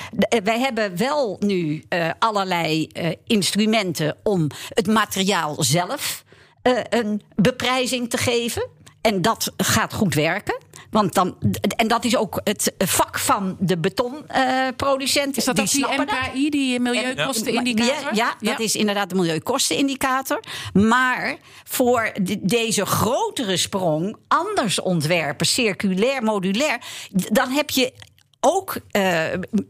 [0.44, 6.24] Wij hebben wel nu uh, allerlei uh, instrumenten om het materiaal zelf
[6.88, 8.68] een beprijzing te geven.
[9.02, 10.60] En dat gaat goed werken.
[10.90, 11.36] Want dan,
[11.76, 15.36] en dat is ook het vak van de betonproducenten.
[15.36, 17.94] is dat die, die MKI, die milieukostenindicator?
[17.94, 20.40] Ja, ja, ja, dat is inderdaad de milieukostenindicator.
[20.72, 26.80] Maar voor deze grotere sprong, anders ontwerpen, circulair, modulair,
[27.10, 27.92] dan heb je
[28.44, 29.24] ook uh,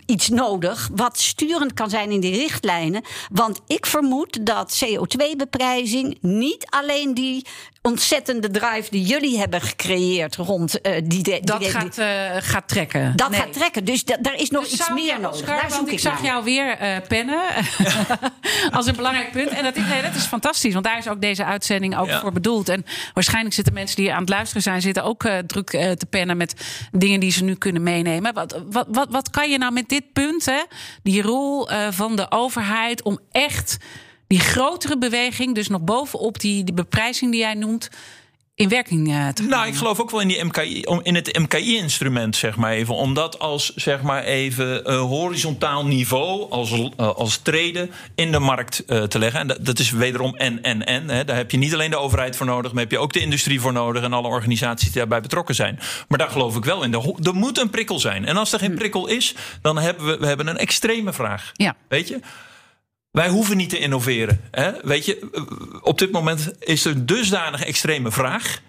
[0.07, 3.03] iets nodig wat sturend kan zijn in die richtlijnen.
[3.31, 7.47] Want ik vermoed dat CO2-beprijzing niet alleen die
[7.83, 11.41] ontzettende drive die jullie hebben gecreëerd rond uh, die, die.
[11.41, 12.07] Dat gaat, uh,
[12.39, 13.17] gaat trekken.
[13.17, 13.85] Dat gaat trekken.
[13.85, 15.41] Dus daar is nog dus iets meer nodig.
[15.41, 17.41] Oscar, daar zoek ik, ik zag jou weer uh, pennen
[18.77, 19.49] als een belangrijk punt.
[19.49, 22.21] En dat, nee, dat is fantastisch, want daar is ook deze uitzending ook ja.
[22.21, 22.69] voor bedoeld.
[22.69, 26.55] En waarschijnlijk zitten mensen die aan het luisteren zijn, zitten ook druk te pennen met
[26.93, 28.35] dingen die ze nu kunnen meenemen.
[28.35, 30.63] Wat, wat, wat, wat kan je nou met dit punt, hè,
[31.03, 33.79] die rol van de overheid om echt
[34.33, 37.91] die grotere beweging, dus nog bovenop die, die beprijzing die jij noemt,
[38.55, 42.37] in werking uh, te Nou, ik geloof ook wel in, die MKI, in het MKI-instrument,
[42.37, 42.95] zeg maar even.
[42.95, 48.39] Om dat als, zeg maar even, uh, horizontaal niveau, als, uh, als treden in de
[48.39, 49.41] markt te leggen.
[49.41, 51.09] En dat, dat, is wederom en, en, en.
[51.09, 51.25] Hè.
[51.25, 53.61] Daar heb je niet alleen de overheid voor nodig, maar heb je ook de industrie
[53.61, 55.79] voor nodig en alle organisaties die daarbij betrokken zijn.
[56.09, 56.95] Maar daar geloof ik wel in.
[56.95, 58.25] Er, er moet een prikkel zijn.
[58.25, 58.77] En als er geen hm.
[58.77, 61.51] prikkel is, dan hebben we, we hebben een extreme vraag.
[61.53, 61.77] Ja.
[61.89, 62.21] Weet je?
[63.13, 64.41] Wij hoeven niet te innoveren.
[64.51, 64.73] Hè?
[64.83, 65.31] Weet je,
[65.81, 68.61] op dit moment is er een dusdanige extreme vraag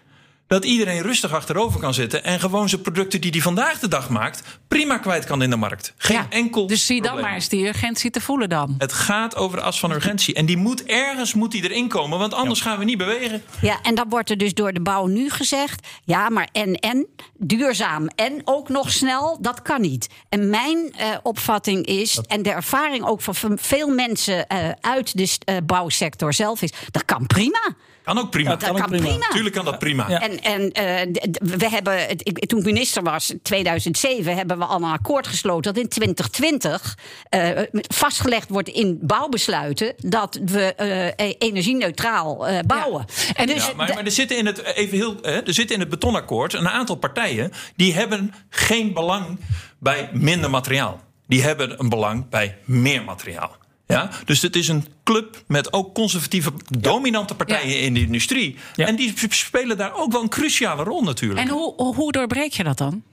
[0.54, 4.10] dat iedereen rustig achterover kan zitten en gewoon zijn producten die hij vandaag de dag
[4.10, 5.94] maakt, prima kwijt kan in de markt.
[5.98, 6.68] Geen ja, enkel.
[6.68, 8.76] Dus zie dan maar eens die urgentie te voelen dan.
[8.78, 10.34] Het gaat over de as van urgentie.
[10.34, 13.44] En die moet ergens moet die erin komen, want anders gaan we niet bewegen.
[13.62, 17.08] Ja, en dan wordt er dus door de bouw nu gezegd: ja, maar en en
[17.38, 20.10] duurzaam en ook nog snel, dat kan niet.
[20.30, 25.38] En mijn uh, opvatting is, en de ervaring ook van veel mensen uh, uit de
[25.50, 27.76] uh, bouwsector zelf is, dat kan prima.
[28.04, 28.56] Kan ook prima.
[28.56, 29.28] Dat, kan, prima.
[29.30, 30.10] Tuurlijk kan dat prima.
[30.10, 30.22] Ja.
[30.22, 31.22] En, en uh,
[31.58, 35.84] we hebben, ik, toen ik minister was, 2007, hebben we al een akkoord gesloten dat
[35.84, 36.98] in 2020
[37.30, 40.74] uh, vastgelegd wordt in bouwbesluiten dat we
[41.20, 43.06] uh, energie-neutraal bouwen.
[43.08, 43.34] Ja.
[43.34, 45.90] En dus, ja, maar, maar, er zitten in het even heel, er zitten in het
[45.90, 49.40] betonakkoord een aantal partijen die hebben geen belang
[49.80, 51.02] bij minder materiaal.
[51.28, 53.62] Die hebben een belang bij meer materiaal.
[53.88, 54.10] Ja?
[54.26, 58.58] Dus het is een club met ook conservatieve, dominante partijen in de industrie.
[58.76, 61.40] En die spelen daar ook wel een cruciale rol natuurlijk.
[61.40, 63.04] En hoe, hoe doorbreek je dat dan?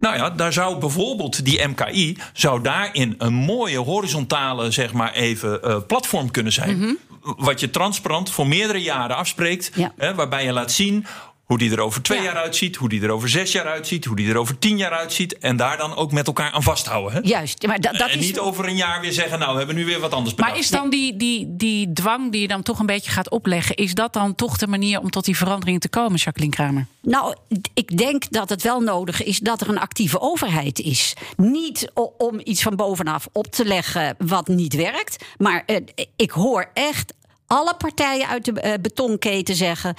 [0.00, 5.60] Nou ja, daar zou bijvoorbeeld die MKI zou daarin een mooie horizontale, zeg maar even,
[5.64, 6.76] uh, platform kunnen zijn.
[6.76, 6.98] Mm -hmm.
[7.36, 9.70] Wat je transparant voor meerdere jaren afspreekt.
[9.96, 11.06] Hè, waarbij je laat zien
[11.50, 14.16] hoe die er over twee jaar uitziet, hoe die er over zes jaar uitziet, hoe
[14.16, 15.38] die er over tien jaar uitziet.
[15.38, 17.12] En daar dan ook met elkaar aan vasthouden.
[17.12, 17.28] Hè?
[17.28, 17.66] Juist.
[17.66, 18.26] Maar dat, dat en is...
[18.26, 20.52] niet over een jaar weer zeggen, nou, we hebben nu weer wat anders bedacht.
[20.52, 23.76] Maar is dan die, die, die dwang die je dan toch een beetje gaat opleggen,
[23.76, 26.86] is dat dan toch de manier om tot die verandering te komen, Jacqueline Kramer?
[27.02, 27.34] Nou,
[27.74, 31.14] ik denk dat het wel nodig is dat er een actieve overheid is.
[31.36, 35.24] Niet om iets van bovenaf op te leggen wat niet werkt.
[35.38, 35.76] Maar uh,
[36.16, 37.14] ik hoor echt
[37.46, 39.94] alle partijen uit de uh, betonketen zeggen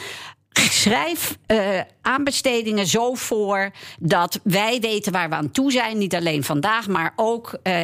[0.70, 5.98] schrijf uh, aanbestedingen zo voor dat wij weten waar we aan toe zijn.
[5.98, 7.84] Niet alleen vandaag, maar ook uh,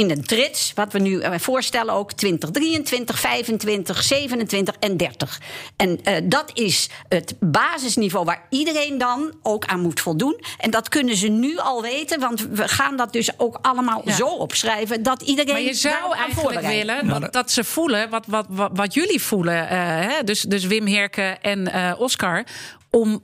[0.00, 5.40] in een trits, wat we nu uh, voorstellen ook 2023, 25, 27 en 30.
[5.76, 10.40] En uh, dat is het basisniveau waar iedereen dan ook aan moet voldoen.
[10.58, 14.14] En dat kunnen ze nu al weten, want we gaan dat dus ook allemaal ja.
[14.14, 15.52] zo opschrijven dat iedereen.
[15.52, 19.62] Maar je zou eigenlijk willen dat, dat, ze voelen wat, wat, wat, wat jullie voelen.
[19.62, 20.24] Uh, hè?
[20.24, 22.44] Dus, dus Wim Herke en Oscar.
[22.90, 23.22] Om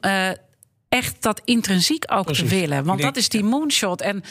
[0.88, 2.48] echt dat intrinsiek ook Precies.
[2.48, 2.84] te willen.
[2.84, 4.00] Want dat is die moonshot.
[4.00, 4.24] En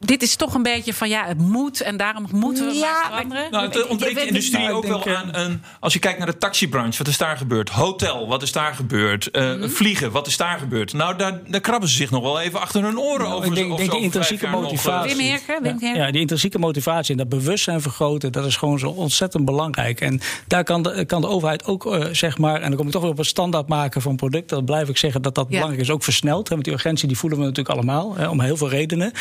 [0.00, 3.06] dit is toch een beetje van ja, het moet en daarom moeten we ja, maar
[3.10, 3.50] veranderen.
[3.50, 5.62] Nou, het ontbreekt de industrie nou, ook wel aan een.
[5.80, 7.68] Als je kijkt naar de taxibranche, wat is daar gebeurd?
[7.68, 9.28] Hotel, wat is daar gebeurd?
[9.32, 9.70] Uh, mm.
[9.70, 10.92] Vliegen, wat is daar gebeurd?
[10.92, 13.48] Nou, daar, daar krabben ze zich nog wel even achter hun oren nou, over.
[13.48, 15.16] Ik denk, denk de intrinsieke motivatie.
[15.16, 15.94] Wim Herken, Wim Herken.
[15.94, 20.00] Ja, die intrinsieke motivatie en dat bewustzijn vergroten, dat is gewoon zo ontzettend belangrijk.
[20.00, 22.92] En daar kan de, kan de overheid ook, uh, zeg maar, en dan kom ik
[22.92, 24.56] toch weer op een standaard maken van producten.
[24.56, 25.54] Dat blijf ik zeggen dat dat ja.
[25.54, 25.90] belangrijk is.
[25.90, 26.48] Ook versneld.
[26.48, 29.12] Hè, met die urgentie, die voelen we natuurlijk allemaal, hè, om heel veel redenen.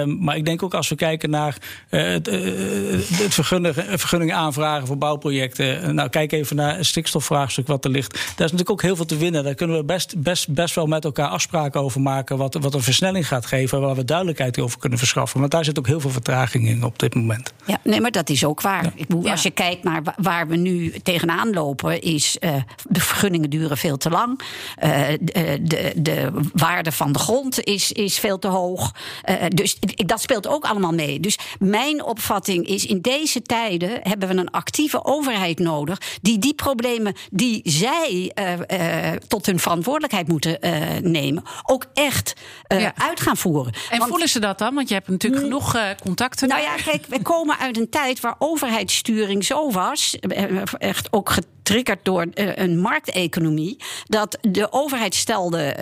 [0.00, 1.56] Ehm, maar ik denk ook als we kijken naar
[1.90, 2.34] uh, het, uh,
[3.12, 5.94] het vergunningen, vergunningen aanvragen voor bouwprojecten.
[5.94, 8.12] nou, kijk even naar het stikstofvraagstuk wat er ligt.
[8.12, 9.44] Daar is natuurlijk ook heel veel te winnen.
[9.44, 12.36] Daar kunnen we best, best, best wel met elkaar afspraken over maken.
[12.36, 15.40] Wat, wat een versnelling gaat geven, waar we duidelijkheid over kunnen verschaffen.
[15.40, 17.52] Want daar zit ook heel veel vertraging in op dit moment.
[17.66, 18.84] Ja, nee, maar dat is ook waar.
[18.84, 18.92] Ja.
[18.94, 22.36] Ik bedoel, als je kijkt naar waar we nu tegenaan lopen, is
[22.88, 24.40] de vergunningen duren veel te lang.
[25.20, 28.94] de, de, de waarde van de grond is, is veel te hoog.
[29.24, 31.20] Uh, dus dat speelt ook allemaal mee.
[31.20, 36.00] Dus mijn opvatting is: in deze tijden hebben we een actieve overheid nodig.
[36.22, 40.58] die die problemen die zij uh, uh, tot hun verantwoordelijkheid moeten
[41.02, 41.42] nemen.
[41.62, 42.34] ook echt
[42.68, 42.92] ja.
[42.96, 43.72] uit gaan voeren.
[43.90, 44.74] En Want, voelen ze dat dan?
[44.74, 46.48] Want je hebt natuurlijk genoeg contacten.
[46.48, 50.16] Nou ja, kijk, we komen uit een tijd waar overheidssturing zo was.
[50.78, 53.76] echt ook getriggerd door een markteconomie.
[54.04, 55.74] dat de overheid stelde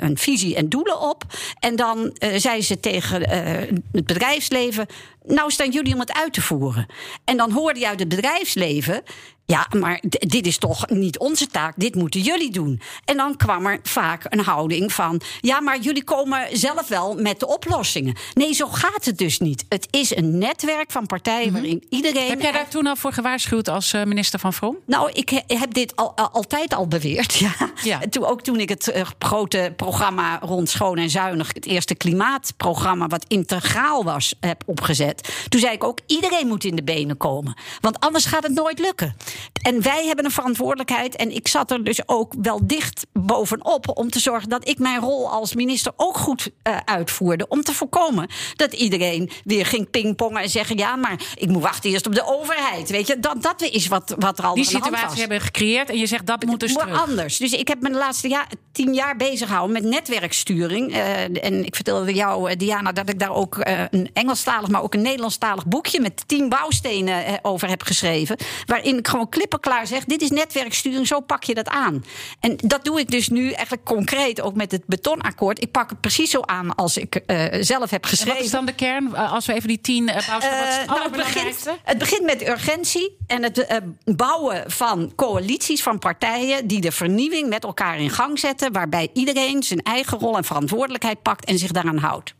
[0.00, 1.24] een visie en doelen op.
[1.58, 4.86] En dan zei ze tegen het bedrijfsleven.
[5.24, 6.86] Nou staan jullie om het uit te voeren.
[7.24, 9.02] En dan hoorde je uit het bedrijfsleven.
[9.46, 12.80] Ja, maar dit is toch niet onze taak, dit moeten jullie doen.
[13.04, 17.40] En dan kwam er vaak een houding van: ja, maar jullie komen zelf wel met
[17.40, 18.16] de oplossingen.
[18.34, 19.64] Nee, zo gaat het dus niet.
[19.68, 21.52] Het is een netwerk van partijen Mhm.
[21.52, 22.28] waarin iedereen.
[22.28, 24.76] Heb jij daar toen al voor gewaarschuwd als uh, minister van Vrom?
[24.86, 27.34] Nou, ik he, heb dit al, al, altijd al beweerd.
[27.46, 27.52] Ja.
[27.82, 28.02] Ja.
[28.02, 31.94] En Toen, ook toen ik het uh, grote programma rond Schoon en Zuinig, het eerste
[31.94, 35.44] klimaatprogramma, wat integraal was, heb opgezet.
[35.48, 37.56] Toen zei ik ook: iedereen moet in de benen komen.
[37.80, 39.16] Want anders gaat het nooit lukken.
[39.62, 41.16] En wij hebben een verantwoordelijkheid.
[41.16, 45.00] En ik zat er dus ook wel dicht bovenop om te zorgen dat ik mijn
[45.00, 47.48] rol als minister ook goed uh, uitvoerde.
[47.48, 51.90] Om te voorkomen dat iedereen weer ging pingpongen en zeggen: ja, maar ik moet wachten
[51.90, 52.90] eerst op de overheid.
[52.90, 55.40] Weet je, dat, dat is wat, wat er al Die aan de hand situatie hebben
[55.40, 57.08] gecreëerd en je zegt dat moet dus terug.
[57.08, 57.36] anders.
[57.36, 60.90] Dus ik heb me de laatste jaar, tien jaar bezig gehouden met netwerksturing.
[60.90, 64.82] Uh, en ik vertelde jou, uh, Diana, dat ik daar ook uh, een Engelstalig, maar
[64.82, 68.36] ook een Nederlandstalig boekje met tien bouwstenen over heb geschreven.
[68.66, 72.04] Waarin ik gewoon klippenklaar zeg: dit is netwerksturing, zo pak je dat aan.
[72.40, 75.62] En dat doe ik dus nu eigenlijk concreet ook met het betonakkoord.
[75.62, 77.20] Ik pak het precies zo aan als ik
[77.60, 78.32] zelf heb geschreven.
[78.32, 79.14] En wat is dan de kern?
[79.14, 83.42] Als we even die tien is het nou, het, begint, het begint met urgentie en
[83.42, 83.76] het uh,
[84.16, 89.62] bouwen van coalities van partijen die de vernieuwing met elkaar in gang zetten, waarbij iedereen
[89.62, 92.34] zijn eigen rol en verantwoordelijkheid pakt en zich daaraan houdt.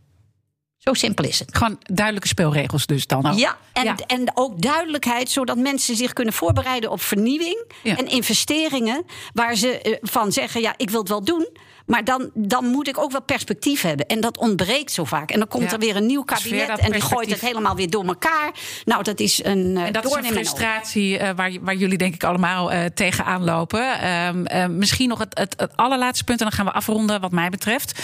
[0.89, 1.57] Zo simpel is het.
[1.57, 3.39] Gewoon duidelijke speelregels dus dan ook.
[3.39, 3.95] Ja, en, Ja.
[4.07, 7.97] en ook duidelijkheid, zodat mensen zich kunnen voorbereiden op vernieuwing Ja.
[7.97, 11.49] en investeringen waar ze eh, van zeggen: ja, ik wil het wel doen.
[11.87, 14.07] Maar dan, dan moet ik ook wel perspectief hebben.
[14.07, 15.31] En dat ontbreekt zo vaak.
[15.31, 15.73] En dan komt Ja.
[15.73, 16.79] er weer een nieuw kabinet.
[16.79, 18.51] En die gooit het helemaal weer door elkaar.
[18.85, 19.77] Nou, dat is een.
[19.77, 23.45] eh, En dat is een frustratie eh, waar, waar jullie denk ik allemaal eh, tegenaan
[23.45, 24.01] lopen.
[24.01, 27.33] Ehm, eh, misschien nog het, het, het allerlaatste punt, en dan gaan we afronden wat
[27.33, 28.03] mij betreft.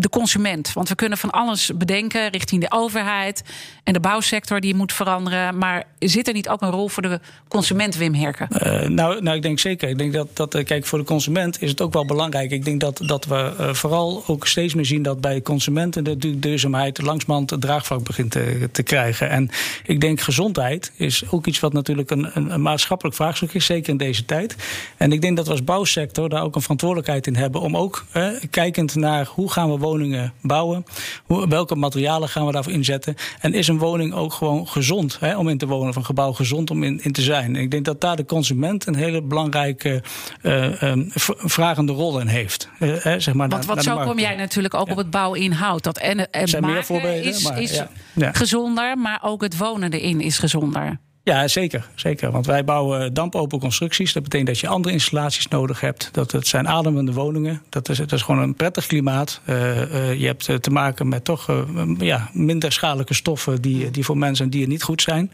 [0.00, 0.72] Eh, de consument.
[0.72, 3.42] Want we kunnen van alles bedenken richting de overheid
[3.84, 5.58] en de bouwsector die moet veranderen.
[5.58, 8.48] Maar zit er niet ook een rol voor de consument, Wim Herken?
[8.52, 9.88] Uh, nou, nou, ik denk zeker.
[9.88, 12.50] Ik denk dat, dat uh, kijk, voor de consument is het ook wel belangrijk.
[12.50, 16.16] Ik denk dat, dat we uh, vooral ook steeds meer zien dat bij consumenten de
[16.16, 19.30] du duurzaamheid langzamerhand het draagvlak begint te, te, krijgen.
[19.30, 19.50] En
[19.84, 23.96] ik denk gezondheid is ook iets wat natuurlijk een, een, maatschappelijk vraagstuk is, zeker in
[23.96, 24.56] deze tijd.
[24.96, 28.04] En ik denk dat we als bouwsector daar ook een verantwoordelijkheid in hebben om ook
[28.50, 30.84] kijkend naar hoe gaan we woningen bouwen,
[31.24, 33.14] hoe, welke materialen gaan we daarvoor inzetten.
[33.40, 36.32] En is een woning ook gewoon gezond hè, om in te wonen, of een gebouw
[36.32, 37.56] gezond om in, in te zijn.
[37.56, 40.02] En ik denk dat daar de consument een hele belangrijke
[40.42, 42.68] uh, um, vragende rol in heeft.
[42.78, 44.92] Uh, hè, zeg maar Want naar, wat naar zo kom jij natuurlijk ook ja.
[44.92, 45.82] op het bouwinhoud.
[45.82, 47.82] Dat en, en zijn meer maken voorbeelden, is, maar, is.
[48.14, 48.32] Ja.
[48.32, 50.98] gezonder, maar ook het wonen erin is gezonder.
[51.22, 52.30] Ja, zeker, zeker.
[52.30, 54.12] Want wij bouwen dampopen constructies.
[54.12, 56.08] Dat betekent dat je andere installaties nodig hebt.
[56.12, 57.62] Dat het zijn ademende woningen.
[57.68, 59.40] Dat is, dat is gewoon een prettig klimaat.
[59.46, 61.64] Uh, uh, je hebt te maken met toch
[61.98, 65.32] ja, minder schadelijke stoffen die, die voor mensen en dieren niet goed zijn.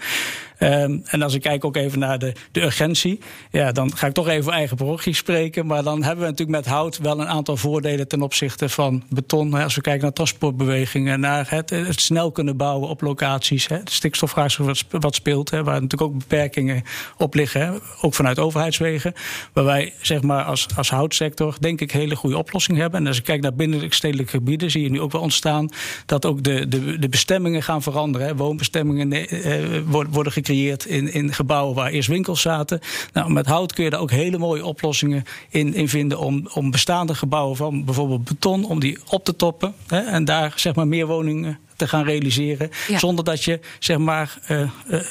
[0.59, 4.13] Um, en als ik kijk ook even naar de, de urgentie, ja, dan ga ik
[4.13, 5.67] toch even voor eigen parochie spreken.
[5.67, 9.55] Maar dan hebben we natuurlijk met hout wel een aantal voordelen ten opzichte van beton.
[9.55, 13.67] Als we kijken naar transportbewegingen, naar het, het snel kunnen bouwen op locaties.
[13.67, 16.83] Hè, de stikstofvraagstuk wat, speelt, hè, waar natuurlijk ook beperkingen
[17.17, 19.13] op liggen, hè, ook vanuit overheidswegen.
[19.53, 23.01] Waar wij zeg maar als, als houtsector denk ik hele goede oplossingen hebben.
[23.01, 25.69] En als ik kijk naar binnenstedelijke gebieden, zie je nu ook wel ontstaan
[26.07, 28.27] dat ook de, de, de bestemmingen gaan veranderen.
[28.27, 28.37] Hè.
[28.37, 32.81] Woonbestemmingen eh, worden, worden gecreëerd in, in gebouwen waar eerst winkels zaten.
[33.13, 36.71] Nou, met hout kun je daar ook hele mooie oplossingen in, in vinden om, om
[36.71, 39.75] bestaande gebouwen van bijvoorbeeld beton, om die op te toppen.
[39.87, 42.71] Hè, en daar zeg maar meer woningen te gaan realiseren.
[42.97, 44.71] Zonder dat je zeg maar uh,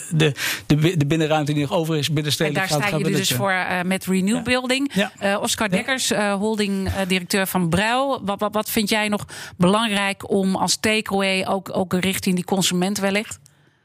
[0.10, 0.32] de,
[0.66, 3.52] de, de binnenruimte die nog over is binnenstedelijk gaat En daar sta je dus voor
[3.52, 4.92] uh, met Renew Building.
[4.94, 5.40] Ja.
[5.40, 6.10] Oscar Dekkers,
[6.40, 8.22] holding directeur van Bruil.
[8.24, 9.26] Wat, wat, wat vind jij nog
[9.58, 13.40] belangrijk om als takeaway ook, ook richting die consument wellicht?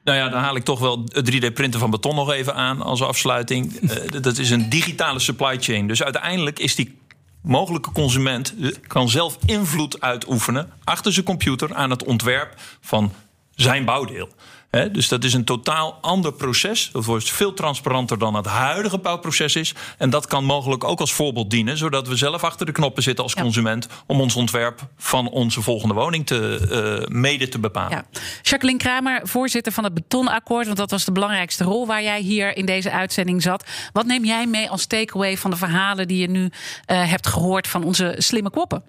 [0.05, 3.03] Nou ja, dan haal ik toch wel het 3D-printen van beton nog even aan als
[3.03, 3.91] afsluiting.
[4.21, 5.87] dat is een digitale supply chain.
[5.87, 6.99] Dus uiteindelijk is die
[7.43, 8.55] mogelijke consument
[8.87, 13.13] kan zelf invloed uitoefenen achter zijn computer aan het ontwerp van
[13.55, 14.29] zijn bouwdeel
[14.71, 16.91] dus dat is een totaal ander proces.
[16.93, 19.75] Dat wordt veel transparanter dan het huidige bouwproces is.
[19.99, 23.25] En dat kan mogelijk ook als voorbeeld dienen, zodat we zelf achter de knoppen zitten
[23.25, 26.69] als consument om ons ontwerp van onze volgende woning te,
[27.11, 27.91] uh, mede te bepalen.
[27.91, 28.21] Ja.
[28.43, 32.57] Jacqueline Kramer, voorzitter van het Betonakkoord, want dat was de belangrijkste rol waar jij hier
[32.57, 33.65] in deze uitzending zat.
[33.93, 36.51] Wat neem jij mee als takeaway van de verhalen die je nu uh,
[36.87, 38.83] hebt gehoord van onze slimme koppen?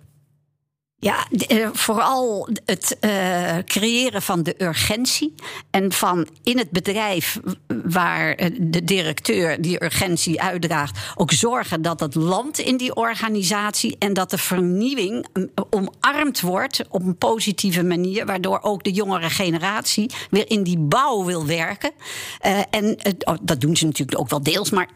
[1.04, 5.34] Ja, eh, vooral het uh, creëren van de urgentie.
[5.70, 7.40] En van in het bedrijf
[7.84, 13.96] waar eh, de directeur die urgentie uitdraagt, ook zorgen dat het land in die organisatie
[14.00, 15.26] en dat de vernieuwing
[15.70, 21.26] omarmd wordt op een positieve manier, waardoor ook de jongere generatie weer in die bouw
[21.26, 21.92] wil werken.
[22.70, 24.90] En oh, dat doen ze natuurlijk ook wel deels, maar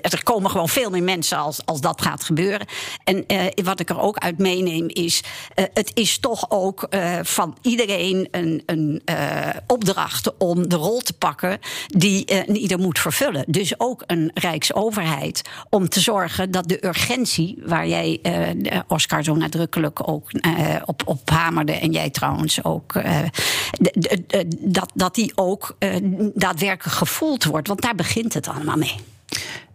[0.00, 2.66] er komen gewoon veel meer mensen als, als dat gaat gebeuren.
[3.04, 3.24] En
[3.64, 8.28] wat ik er ook uit meeneem is uh, het is toch ook uh, van iedereen
[8.30, 13.44] een, een uh, opdracht om de rol te pakken die ieder moet vervullen.
[13.46, 18.20] Dus ook een rijksoverheid om te zorgen dat de urgentie, waar jij,
[18.88, 20.30] Oscar, zo nadrukkelijk ook
[20.84, 23.02] op, op hamerde en jij trouwens ook,
[24.60, 25.76] dat, dat die ook
[26.34, 27.68] daadwerkelijk gevoeld wordt.
[27.68, 28.96] Want daar begint het allemaal mee.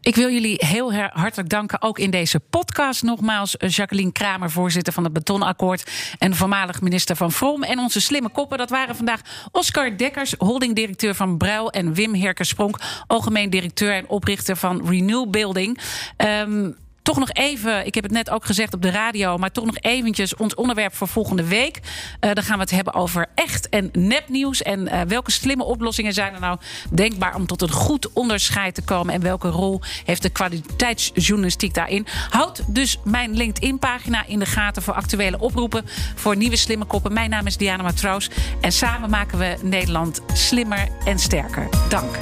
[0.04, 3.04] Ik wil jullie heel hartelijk danken, ook in deze podcast.
[3.04, 5.92] Nogmaals, eh, Jacqueline Kramer, voorzitter van het Betonakkoord...
[6.20, 7.64] en voormalig minister van Vrom.
[7.64, 10.36] En onze slimme koppen, dat waren vandaag Oscar Dekkers...
[10.38, 12.78] holdingdirecteur van Bruil en Wim Herkerspronk...
[13.08, 15.80] algemeen directeur en oprichter van Renew Building.
[16.18, 19.66] Um, toch nog even, ik heb het net ook gezegd op de radio, maar toch
[19.66, 21.80] nog eventjes ons onderwerp voor volgende week.
[22.22, 24.62] Uh, dan gaan we het hebben over echt en nepnieuws.
[24.62, 26.58] En uh, welke slimme oplossingen zijn er nou
[26.92, 29.14] denkbaar om tot een goed onderscheid te komen?
[29.14, 32.08] En welke rol heeft de kwaliteitsjournalistiek daarin?
[32.30, 35.86] Houd dus mijn LinkedIn-pagina in de gaten voor actuele oproepen
[36.16, 37.14] voor nieuwe slimme koppen.
[37.14, 38.30] Mijn naam is Diana Matroos
[38.62, 41.70] en samen maken we Nederland slimmer en sterker.
[41.90, 42.18] Dank.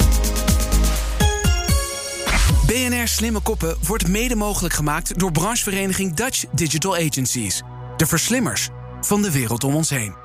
[2.72, 7.62] BNR Slimme Koppen wordt mede mogelijk gemaakt door branchevereniging Dutch Digital Agencies.
[7.96, 8.68] De verslimmers
[9.00, 10.21] van de wereld om ons heen.